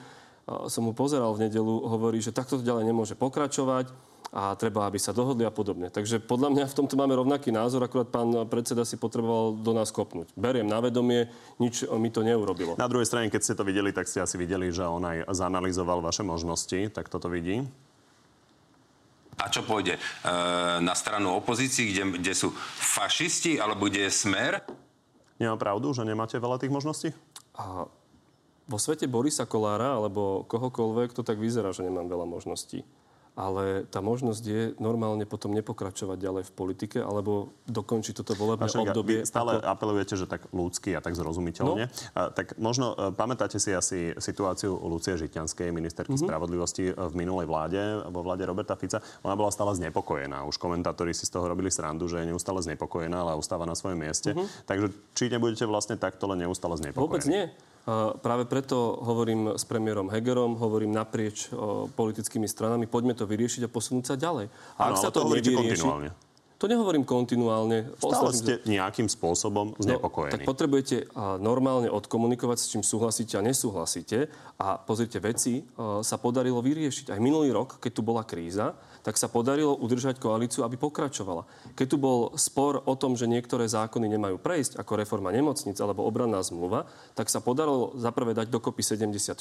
som 0.45 0.83
mu 0.83 0.91
pozeral 0.91 1.31
v 1.35 1.47
nedelu, 1.47 1.73
hovorí, 1.87 2.19
že 2.19 2.35
takto 2.35 2.59
to 2.59 2.67
ďalej 2.67 2.83
nemôže 2.91 3.15
pokračovať 3.15 3.91
a 4.33 4.57
treba, 4.57 4.89
aby 4.89 4.97
sa 4.97 5.13
dohodli 5.13 5.45
a 5.45 5.53
podobne. 5.53 5.93
Takže 5.93 6.17
podľa 6.17 6.49
mňa 6.49 6.65
v 6.65 6.77
tomto 6.81 6.97
máme 6.97 7.13
rovnaký 7.13 7.53
názor, 7.53 7.85
akurát 7.85 8.09
pán 8.09 8.33
predseda 8.49 8.81
si 8.81 8.97
potreboval 8.97 9.53
do 9.61 9.71
nás 9.77 9.93
kopnúť. 9.93 10.33
Beriem 10.33 10.65
na 10.65 10.81
vedomie, 10.81 11.29
nič 11.61 11.85
mi 11.85 12.09
to 12.09 12.25
neurobilo. 12.25 12.73
Na 12.81 12.89
druhej 12.89 13.05
strane, 13.05 13.29
keď 13.29 13.41
ste 13.45 13.53
to 13.53 13.61
videli, 13.61 13.93
tak 13.93 14.09
ste 14.09 14.25
asi 14.25 14.41
videli, 14.41 14.73
že 14.73 14.89
on 14.89 15.05
aj 15.05 15.29
zanalizoval 15.29 16.01
vaše 16.01 16.25
možnosti, 16.25 16.89
tak 16.89 17.13
toto 17.13 17.29
vidí. 17.29 17.61
A 19.37 19.53
čo 19.53 19.61
pôjde? 19.61 19.97
E, 19.97 20.01
na 20.81 20.97
stranu 20.97 21.37
opozícii, 21.37 21.93
kde, 21.93 22.03
kde 22.21 22.33
sú 22.33 22.49
fašisti, 22.81 23.61
alebo 23.61 23.85
kde 23.85 24.09
je 24.09 24.11
smer? 24.13 24.65
Nemá 25.37 25.61
pravdu, 25.61 25.93
že 25.93 26.05
nemáte 26.05 26.41
veľa 26.41 26.57
tých 26.57 26.73
možností? 26.73 27.09
A 27.53 27.85
vo 28.67 28.77
svete 28.79 29.05
Borisa 29.11 29.43
Kolára 29.43 29.99
alebo 29.99 30.47
kohokoľvek 30.47 31.15
to 31.15 31.21
tak 31.21 31.39
vyzerá, 31.39 31.75
že 31.75 31.83
nemám 31.83 32.07
veľa 32.07 32.27
možností 32.27 32.87
ale 33.33 33.89
tá 33.89 33.97
možnosť 33.97 34.43
je 34.45 34.61
normálne 34.77 35.25
potom 35.25 35.57
nepokračovať 35.57 36.17
ďalej 36.21 36.43
v 36.45 36.51
politike 36.53 36.97
alebo 37.01 37.49
dokončiť 37.65 38.21
toto 38.21 38.37
volebné 38.37 38.69
Vašenka, 38.69 38.93
obdobie. 38.93 39.25
Vy 39.25 39.29
stále 39.29 39.57
ako... 39.57 39.65
apelujete, 39.73 40.13
že 40.13 40.29
tak 40.29 40.45
ľudsky 40.53 40.93
a 40.93 41.01
tak 41.01 41.17
zrozumiteľne. 41.17 41.89
No. 41.89 41.93
A, 42.13 42.29
tak 42.29 42.53
možno 42.61 42.93
e, 42.93 43.09
pamätáte 43.09 43.57
si 43.57 43.73
asi 43.73 44.13
situáciu 44.21 44.77
Lucie 44.85 45.17
Žitňanskej, 45.17 45.73
ministerky 45.73 46.13
mm-hmm. 46.13 46.29
spravodlivosti 46.29 46.85
e, 46.89 46.91
v 46.93 47.13
minulej 47.17 47.49
vláde, 47.49 47.81
vo 48.13 48.21
vláde 48.21 48.45
Roberta 48.45 48.77
Fica. 48.77 49.01
Ona 49.25 49.33
bola 49.33 49.49
stále 49.49 49.73
znepokojená. 49.81 50.45
Už 50.45 50.61
komentátori 50.61 51.17
si 51.17 51.25
z 51.25 51.33
toho 51.33 51.49
robili 51.49 51.73
srandu, 51.73 52.05
že 52.05 52.21
je 52.21 52.29
neustále 52.29 52.61
znepokojená, 52.61 53.17
ale 53.17 53.33
ustáva 53.33 53.65
na 53.65 53.73
svojom 53.73 53.97
mieste. 53.97 54.37
Mm-hmm. 54.37 54.69
Takže 54.69 54.87
či 55.17 55.33
nebudete 55.33 55.65
vlastne 55.65 55.97
takto 55.97 56.29
len 56.29 56.45
neustále 56.45 56.77
znepokojení? 56.77 57.09
Vôbec 57.09 57.25
nie. 57.25 57.49
Práve 58.23 58.47
preto 58.47 58.95
hovorím 59.03 59.59
s 59.59 59.67
premiérom 59.67 60.07
Hegerom, 60.07 60.55
hovorím 60.55 60.95
naprieč 60.95 61.51
politickými 61.99 62.47
stranami, 62.47 62.87
poďme 62.87 63.11
to 63.11 63.27
vyriešiť 63.27 63.67
a 63.67 63.69
posunúť 63.69 64.05
sa 64.07 64.15
ďalej. 64.15 64.47
A 64.79 64.95
ak 64.95 65.03
sa 65.03 65.11
to, 65.11 65.27
to 65.27 65.35
nevyrieši, 65.35 66.15
to 66.63 66.71
nehovorím 66.71 67.03
kontinuálne. 67.03 67.91
Stále 67.99 68.31
ste 68.31 68.63
nejakým 68.63 69.11
spôsobom 69.11 69.75
znepokojení. 69.83 70.31
No, 70.31 70.35
tak 70.39 70.47
potrebujete 70.47 71.11
normálne 71.43 71.91
odkomunikovať, 71.91 72.55
s 72.55 72.71
čím 72.71 72.87
súhlasíte 72.87 73.35
a 73.35 73.43
nesúhlasíte. 73.43 74.31
A 74.63 74.79
pozrite, 74.79 75.19
veci 75.19 75.67
sa 75.75 76.15
podarilo 76.15 76.63
vyriešiť. 76.63 77.11
Aj 77.11 77.19
minulý 77.19 77.51
rok, 77.51 77.83
keď 77.83 77.91
tu 77.91 77.99
bola 77.99 78.23
kríza, 78.23 78.79
tak 79.03 79.19
sa 79.19 79.27
podarilo 79.27 79.75
udržať 79.75 80.17
koalíciu, 80.17 80.63
aby 80.63 80.79
pokračovala. 80.79 81.43
Keď 81.75 81.87
tu 81.91 81.97
bol 81.99 82.31
spor 82.39 82.79
o 82.87 82.95
tom, 82.95 83.19
že 83.19 83.27
niektoré 83.27 83.67
zákony 83.67 84.07
nemajú 84.07 84.39
prejsť, 84.39 84.79
ako 84.79 84.97
reforma 84.97 85.29
nemocnic 85.29 85.75
alebo 85.83 86.07
obranná 86.07 86.39
zmluva, 86.39 86.87
tak 87.13 87.27
sa 87.27 87.43
podarilo 87.43 87.93
zaprvé 87.99 88.31
dať 88.31 88.47
dokopy 88.47 88.79
76 88.79 89.35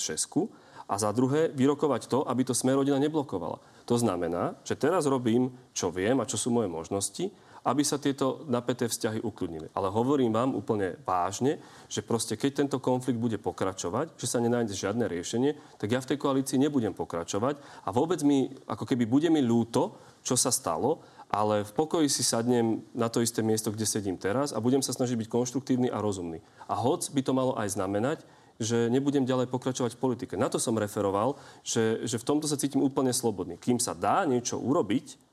a 0.91 0.95
za 0.99 1.11
druhé 1.15 1.55
vyrokovať 1.55 2.11
to, 2.11 2.27
aby 2.27 2.43
to 2.43 2.59
Smerodina 2.59 2.99
neblokovala. 2.99 3.63
To 3.87 3.95
znamená, 3.95 4.59
že 4.67 4.75
teraz 4.75 5.07
robím, 5.07 5.55
čo 5.73 5.95
viem 5.95 6.19
a 6.19 6.29
čo 6.29 6.35
sú 6.35 6.51
moje 6.51 6.67
možnosti 6.67 7.31
aby 7.63 7.83
sa 7.87 7.99
tieto 7.99 8.43
napäté 8.51 8.91
vzťahy 8.91 9.23
ukludnili. 9.23 9.71
Ale 9.73 9.89
hovorím 9.91 10.35
vám 10.35 10.59
úplne 10.59 10.99
vážne, 11.07 11.63
že 11.87 12.03
proste 12.03 12.35
keď 12.35 12.67
tento 12.67 12.79
konflikt 12.83 13.23
bude 13.23 13.39
pokračovať, 13.39 14.19
že 14.19 14.27
sa 14.27 14.43
nenájde 14.43 14.75
žiadne 14.75 15.07
riešenie, 15.07 15.79
tak 15.79 15.95
ja 15.95 16.03
v 16.03 16.11
tej 16.15 16.19
koalícii 16.19 16.59
nebudem 16.59 16.91
pokračovať 16.95 17.59
a 17.87 17.89
vôbec 17.95 18.19
mi, 18.27 18.51
ako 18.67 18.83
keby 18.83 19.07
bude 19.07 19.29
mi 19.31 19.39
ľúto, 19.39 19.95
čo 20.27 20.35
sa 20.35 20.51
stalo, 20.51 21.03
ale 21.33 21.65
v 21.65 21.73
pokoji 21.73 22.13
si 22.13 22.21
sadnem 22.21 22.85
na 22.93 23.09
to 23.09 23.25
isté 23.25 23.41
miesto, 23.41 23.73
kde 23.73 23.89
sedím 23.89 24.21
teraz 24.21 24.53
a 24.53 24.61
budem 24.61 24.85
sa 24.85 24.93
snažiť 24.93 25.17
byť 25.17 25.29
konštruktívny 25.33 25.89
a 25.89 26.03
rozumný. 26.03 26.45
A 26.69 26.77
hoc 26.77 27.09
by 27.09 27.21
to 27.25 27.33
malo 27.33 27.57
aj 27.57 27.73
znamenať, 27.73 28.21
že 28.61 28.93
nebudem 28.93 29.25
ďalej 29.25 29.49
pokračovať 29.49 29.97
v 29.97 30.03
politike. 30.03 30.35
Na 30.37 30.53
to 30.53 30.61
som 30.61 30.77
referoval, 30.77 31.41
že, 31.65 32.05
že 32.05 32.21
v 32.21 32.27
tomto 32.29 32.45
sa 32.45 32.61
cítim 32.61 32.85
úplne 32.85 33.11
slobodný. 33.11 33.57
Kým 33.57 33.81
sa 33.81 33.97
dá 33.97 34.29
niečo 34.29 34.61
urobiť, 34.61 35.32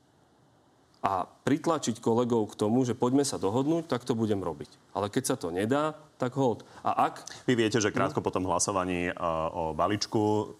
a 1.00 1.24
pritlačiť 1.24 1.96
kolegov 1.98 2.52
k 2.52 2.58
tomu, 2.60 2.84
že 2.84 2.92
poďme 2.92 3.24
sa 3.24 3.40
dohodnúť, 3.40 3.88
tak 3.88 4.04
to 4.04 4.12
budem 4.12 4.44
robiť. 4.44 4.68
Ale 4.92 5.08
keď 5.08 5.24
sa 5.32 5.36
to 5.40 5.48
nedá, 5.48 5.96
tak 6.20 6.36
hold. 6.36 6.64
A 6.84 7.08
ak... 7.08 7.24
Vy 7.48 7.56
viete, 7.56 7.80
že 7.80 7.88
krátko 7.88 8.20
po 8.20 8.28
tom 8.28 8.44
hlasovaní 8.44 9.08
uh, 9.08 9.16
o 9.48 9.62
balíčku 9.72 10.52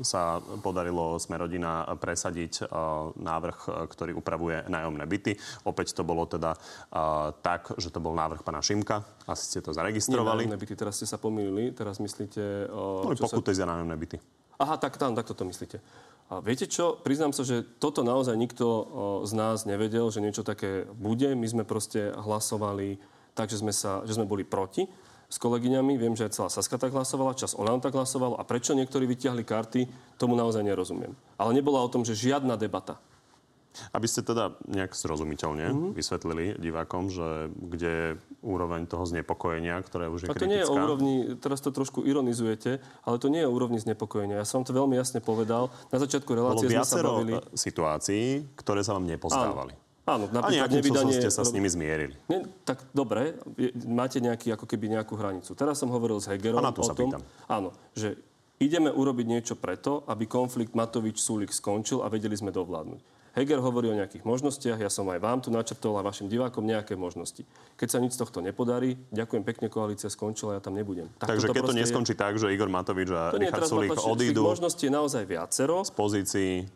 sa 0.00 0.40
podarilo 0.64 1.20
Smerodina 1.20 1.84
presadiť 2.00 2.64
uh, 2.64 3.12
návrh, 3.12 3.58
e, 3.68 3.70
ktorý 3.92 4.16
upravuje 4.16 4.64
nájomné 4.64 5.04
byty. 5.04 5.36
Opäť 5.68 5.92
to 5.92 6.00
bolo 6.00 6.24
teda 6.24 6.56
uh, 6.56 7.36
tak, 7.44 7.76
že 7.76 7.92
to 7.92 8.00
bol 8.00 8.16
návrh 8.16 8.40
pana 8.40 8.64
Šimka. 8.64 9.04
Asi 9.28 9.52
ste 9.52 9.60
to 9.60 9.76
zaregistrovali. 9.76 10.48
Nie 10.48 10.56
nájomné 10.56 10.60
byty, 10.64 10.74
teraz 10.80 10.96
ste 10.96 11.04
sa 11.04 11.20
pomýlili. 11.20 11.76
Teraz 11.76 12.00
myslíte... 12.00 12.72
Uh, 12.72 13.04
no, 13.04 13.12
pokuty 13.12 13.52
sa... 13.52 13.68
za 13.68 13.68
nájomné 13.68 13.96
byty. 14.00 14.16
Aha, 14.56 14.80
tak 14.80 14.96
tam, 14.96 15.12
tak 15.12 15.28
toto 15.28 15.44
myslíte. 15.44 15.82
A 16.28 16.40
viete 16.40 16.64
čo? 16.70 16.96
Priznám 17.00 17.34
sa, 17.34 17.42
že 17.44 17.66
toto 17.82 18.04
naozaj 18.06 18.36
nikto 18.38 18.66
z 19.26 19.32
nás 19.36 19.68
nevedel, 19.68 20.08
že 20.08 20.22
niečo 20.22 20.46
také 20.46 20.88
bude. 20.96 21.32
My 21.36 21.44
sme 21.44 21.64
proste 21.66 22.14
hlasovali 22.14 22.96
tak, 23.32 23.52
že 23.52 23.60
sme, 23.60 23.72
sa, 23.72 24.00
že 24.04 24.16
sme 24.16 24.28
boli 24.28 24.44
proti 24.44 24.88
s 25.28 25.36
kolegyňami. 25.40 25.96
Viem, 25.96 26.16
že 26.16 26.28
aj 26.28 26.32
celá 26.36 26.48
Saska 26.48 26.76
tak 26.80 26.92
hlasovala, 26.92 27.36
čas 27.36 27.56
Olano 27.56 27.80
tak 27.80 27.96
hlasoval. 27.96 28.36
A 28.40 28.44
prečo 28.44 28.76
niektorí 28.76 29.04
vytiahli 29.08 29.44
karty, 29.44 29.88
tomu 30.20 30.36
naozaj 30.36 30.64
nerozumiem. 30.64 31.12
Ale 31.36 31.56
nebola 31.56 31.80
o 31.80 31.92
tom, 31.92 32.04
že 32.04 32.16
žiadna 32.16 32.56
debata. 32.56 33.00
Aby 33.92 34.06
ste 34.08 34.20
teda 34.20 34.56
nejak 34.68 34.92
zrozumiteľne 34.92 35.66
mm-hmm. 35.72 35.90
vysvetlili 35.96 36.44
divákom, 36.60 37.08
že 37.08 37.48
kde 37.56 37.90
je 37.90 38.08
úroveň 38.44 38.84
toho 38.84 39.08
znepokojenia, 39.08 39.80
ktoré 39.80 40.12
už 40.12 40.26
je 40.26 40.28
A 40.28 40.36
to 40.36 40.44
kritická. 40.44 40.52
nie 40.52 40.60
je 40.60 40.68
o 40.68 40.74
úrovni, 40.76 41.14
teraz 41.40 41.64
to 41.64 41.72
trošku 41.72 42.04
ironizujete, 42.04 42.82
ale 43.04 43.16
to 43.16 43.32
nie 43.32 43.40
je 43.40 43.48
o 43.48 43.52
úrovni 43.54 43.80
znepokojenia. 43.80 44.42
Ja 44.42 44.46
som 44.46 44.66
to 44.66 44.76
veľmi 44.76 44.98
jasne 44.98 45.24
povedal. 45.24 45.72
Na 45.88 45.98
začiatku 45.98 46.30
relácie 46.32 46.68
Bolo 46.68 46.84
sme 46.84 46.88
sa 46.88 47.00
bavili... 47.00 47.32
situácií, 47.56 48.24
ktoré 48.58 48.84
sa 48.84 48.94
vám 48.94 49.08
nepostávali. 49.08 49.72
Áno, 50.02 50.26
napríklad 50.26 50.66
a 50.66 50.74
nevydanie... 50.74 51.14
ste 51.14 51.30
sa 51.30 51.46
s 51.46 51.54
nimi 51.54 51.70
zmierili. 51.70 52.18
Ne, 52.26 52.42
tak 52.66 52.82
dobre, 52.90 53.38
máte 53.86 54.18
nejaký, 54.18 54.50
ako 54.50 54.66
keby 54.66 54.98
nejakú 54.98 55.14
hranicu. 55.14 55.54
Teraz 55.54 55.78
som 55.78 55.94
hovoril 55.94 56.18
s 56.18 56.26
Hegerom 56.26 56.58
a 56.58 56.68
na 56.68 56.74
to 56.74 56.82
o 56.82 56.88
sa 56.90 56.94
tom, 56.98 57.14
pýtam. 57.14 57.22
áno, 57.46 57.70
že 57.94 58.18
ideme 58.58 58.90
urobiť 58.90 59.26
niečo 59.30 59.54
preto, 59.54 60.02
aby 60.10 60.26
konflikt 60.26 60.74
Matovič-Sulik 60.74 61.54
skončil 61.54 62.02
a 62.02 62.10
vedeli 62.10 62.34
sme 62.34 62.50
dovládnuť. 62.50 62.98
Heger 63.32 63.64
hovorí 63.64 63.88
o 63.88 63.96
nejakých 63.96 64.28
možnostiach, 64.28 64.76
ja 64.76 64.92
som 64.92 65.08
aj 65.08 65.16
vám 65.16 65.40
tu 65.40 65.48
načrtol 65.48 65.96
a 65.96 66.04
vašim 66.04 66.28
divákom 66.28 66.68
nejaké 66.68 67.00
možnosti. 67.00 67.48
Keď 67.80 67.88
sa 67.88 67.98
nič 67.98 68.12
z 68.12 68.20
tohto 68.20 68.44
nepodarí, 68.44 69.00
ďakujem 69.08 69.40
pekne, 69.40 69.66
koalícia 69.72 70.12
skončila, 70.12 70.60
ja 70.60 70.60
tam 70.60 70.76
nebudem. 70.76 71.08
Tak 71.16 71.32
Takže 71.32 71.48
keď 71.48 71.62
to 71.64 71.74
neskončí 71.76 72.12
je... 72.12 72.20
tak, 72.20 72.36
že 72.36 72.52
Igor 72.52 72.68
Matovič 72.68 73.08
a 73.08 73.32
to 73.32 73.40
Richard 73.40 73.64
Sulik 73.64 73.96
odídu... 73.96 74.44
možností 74.44 74.88
je 74.88 74.92
naozaj 74.92 75.24
viacero. 75.24 75.80
Z 75.80 75.92
pozícií... 75.96 76.68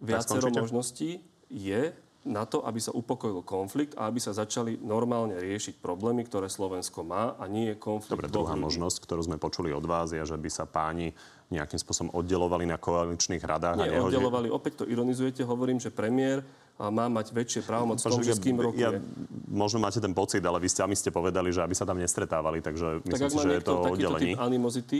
Viacero 0.00 0.48
možností 0.48 1.20
je 1.52 1.92
na 2.26 2.42
to, 2.44 2.66
aby 2.66 2.82
sa 2.82 2.90
upokojil 2.90 3.46
konflikt 3.46 3.94
a 3.94 4.10
aby 4.10 4.18
sa 4.18 4.34
začali 4.34 4.80
normálne 4.82 5.38
riešiť 5.38 5.78
problémy, 5.78 6.26
ktoré 6.26 6.50
Slovensko 6.50 7.06
má 7.06 7.38
a 7.38 7.46
nie 7.46 7.70
je 7.72 7.76
konflikt. 7.78 8.18
Dobre, 8.18 8.32
druhá 8.32 8.58
možnosť, 8.58 9.06
ktorú 9.06 9.22
sme 9.22 9.38
počuli 9.38 9.70
od 9.70 9.86
vás, 9.86 10.10
je, 10.10 10.20
že 10.20 10.34
by 10.34 10.50
sa 10.50 10.66
páni 10.66 11.14
nejakým 11.48 11.80
spôsobom 11.80 12.12
oddelovali 12.12 12.68
na 12.68 12.76
koaličných 12.76 13.40
radách. 13.40 13.80
Nie, 13.80 13.88
a 13.88 14.02
nehodili... 14.02 14.20
oddelovali. 14.20 14.48
Opäť 14.52 14.82
to 14.82 14.84
ironizujete. 14.84 15.46
Hovorím, 15.46 15.80
že 15.80 15.88
premiér 15.88 16.44
má 16.78 17.10
mať 17.10 17.34
väčšie 17.34 17.60
právomoc 17.66 17.98
v 17.98 18.06
tom, 18.06 18.22
že 18.22 18.36
s 18.36 18.42
kým 18.42 18.60
rokuje. 18.60 18.82
Ja, 18.82 18.94
možno 19.50 19.82
máte 19.82 19.98
ten 19.98 20.14
pocit, 20.14 20.44
ale 20.44 20.62
vy 20.62 20.68
ste, 20.70 20.84
ste 20.94 21.10
povedali, 21.10 21.50
že 21.50 21.64
aby 21.64 21.74
sa 21.74 21.82
tam 21.82 21.98
nestretávali, 21.98 22.62
takže 22.62 23.02
myslím 23.02 23.30
tak 23.30 23.34
si, 23.34 23.38
že 23.42 23.50
je 23.58 23.62
to 23.66 23.74
oddelení. 23.82 24.38
Typ 24.38 24.42
animozity, 24.44 24.98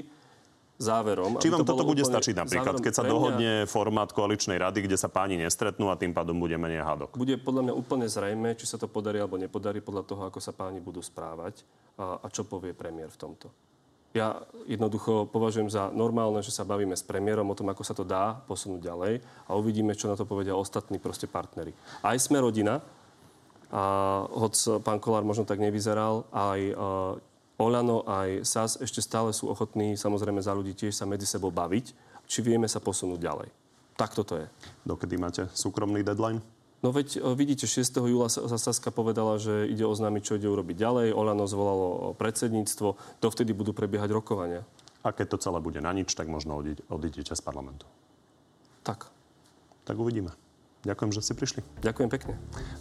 záverom. 0.79 1.43
Či 1.43 1.51
vám 1.51 1.67
to 1.67 1.75
toto 1.75 1.83
bude 1.83 2.07
stačiť 2.07 2.39
napríklad, 2.39 2.79
keď 2.79 2.93
sa 2.95 3.05
dohodne 3.05 3.67
formát 3.67 4.15
koaličnej 4.15 4.63
rady, 4.63 4.87
kde 4.87 4.97
sa 4.97 5.11
páni 5.11 5.35
nestretnú 5.35 5.91
a 5.91 5.99
tým 5.99 6.15
pádom 6.15 6.39
bude 6.39 6.55
menej 6.55 6.87
hádok? 6.87 7.19
Bude 7.19 7.35
podľa 7.37 7.69
mňa 7.69 7.75
úplne 7.75 8.07
zrejme, 8.07 8.55
či 8.55 8.65
sa 8.65 8.79
to 8.79 8.87
podarí 8.87 9.19
alebo 9.19 9.35
nepodarí 9.35 9.83
podľa 9.83 10.07
toho, 10.07 10.23
ako 10.31 10.39
sa 10.39 10.55
páni 10.55 10.79
budú 10.79 11.03
správať 11.03 11.67
a, 11.99 12.23
a 12.23 12.27
čo 12.31 12.47
povie 12.47 12.73
premiér 12.73 13.11
v 13.11 13.19
tomto. 13.19 13.51
Ja 14.17 14.41
jednoducho 14.65 15.29
považujem 15.29 15.69
za 15.69 15.93
normálne, 15.93 16.41
že 16.41 16.55
sa 16.55 16.65
bavíme 16.65 16.97
s 16.97 17.05
premiérom 17.05 17.45
o 17.45 17.59
tom, 17.59 17.69
ako 17.69 17.83
sa 17.85 17.93
to 17.93 18.09
dá 18.09 18.41
posunúť 18.49 18.81
ďalej 18.81 19.21
a 19.21 19.51
uvidíme, 19.53 19.93
čo 19.93 20.09
na 20.09 20.17
to 20.17 20.25
povedia 20.25 20.57
ostatní 20.57 20.97
proste 20.97 21.29
partnery. 21.29 21.77
Aj 22.01 22.17
sme 22.17 22.41
rodina, 22.41 22.81
a 23.69 24.25
hoď 24.33 24.81
pán 24.81 24.97
Kolár 24.97 25.29
možno 25.29 25.45
tak 25.45 25.61
nevyzeral, 25.61 26.25
aj 26.33 26.73
Olano 27.59 28.07
aj 28.07 28.47
SAS 28.47 28.79
ešte 28.79 29.03
stále 29.03 29.35
sú 29.35 29.51
ochotní 29.51 29.99
samozrejme 29.99 30.39
za 30.39 30.55
ľudí 30.55 30.79
tiež 30.79 30.95
sa 30.95 31.11
medzi 31.11 31.27
sebou 31.27 31.51
baviť, 31.51 31.91
či 32.31 32.39
vieme 32.41 32.71
sa 32.71 32.79
posunúť 32.79 33.19
ďalej. 33.19 33.49
Tak 33.99 34.15
toto 34.15 34.39
je. 34.39 34.47
Dokedy 34.87 35.19
máte 35.19 35.51
súkromný 35.51 36.07
deadline? 36.07 36.39
No 36.79 36.95
veď 36.95 37.19
vidíte, 37.35 37.67
6. 37.67 37.99
júla 38.07 38.31
sa 38.31 38.47
Saska 38.47 38.95
povedala, 38.95 39.43
že 39.43 39.67
ide 39.67 39.83
oznámiť, 39.83 40.23
čo 40.23 40.39
ide 40.39 40.47
urobiť 40.47 40.79
ďalej. 40.79 41.07
Olano 41.11 41.51
zvolalo 41.51 42.15
predsedníctvo. 42.15 43.19
Dovtedy 43.19 43.51
budú 43.51 43.75
prebiehať 43.75 44.15
rokovania. 44.15 44.63
A 45.03 45.11
keď 45.11 45.35
to 45.35 45.43
celé 45.43 45.59
bude 45.59 45.83
na 45.83 45.91
nič, 45.91 46.15
tak 46.15 46.31
možno 46.31 46.63
odídete 46.87 47.35
z 47.35 47.43
parlamentu. 47.43 47.83
Tak. 48.87 49.11
Tak 49.83 49.99
uvidíme. 49.99 50.31
Ďakujem, 50.87 51.11
že 51.11 51.21
ste 51.27 51.35
prišli. 51.35 51.61
Ďakujem 51.83 52.11
pekne. 52.11 52.35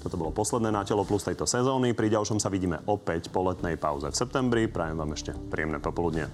Toto 0.05 0.21
bolo 0.21 0.29
posledné 0.29 0.69
na 0.69 0.85
telo 0.85 1.01
plus 1.01 1.25
tejto 1.25 1.49
sezóny. 1.49 1.97
Pri 1.97 2.13
ďalšom 2.13 2.37
sa 2.37 2.53
vidíme 2.53 2.81
opäť 2.85 3.33
po 3.33 3.41
letnej 3.41 3.73
pauze 3.73 4.05
v 4.05 4.15
septembri. 4.15 4.69
Prajem 4.69 5.01
vám 5.01 5.17
ešte 5.17 5.33
príjemné 5.49 5.81
popoludne. 5.81 6.29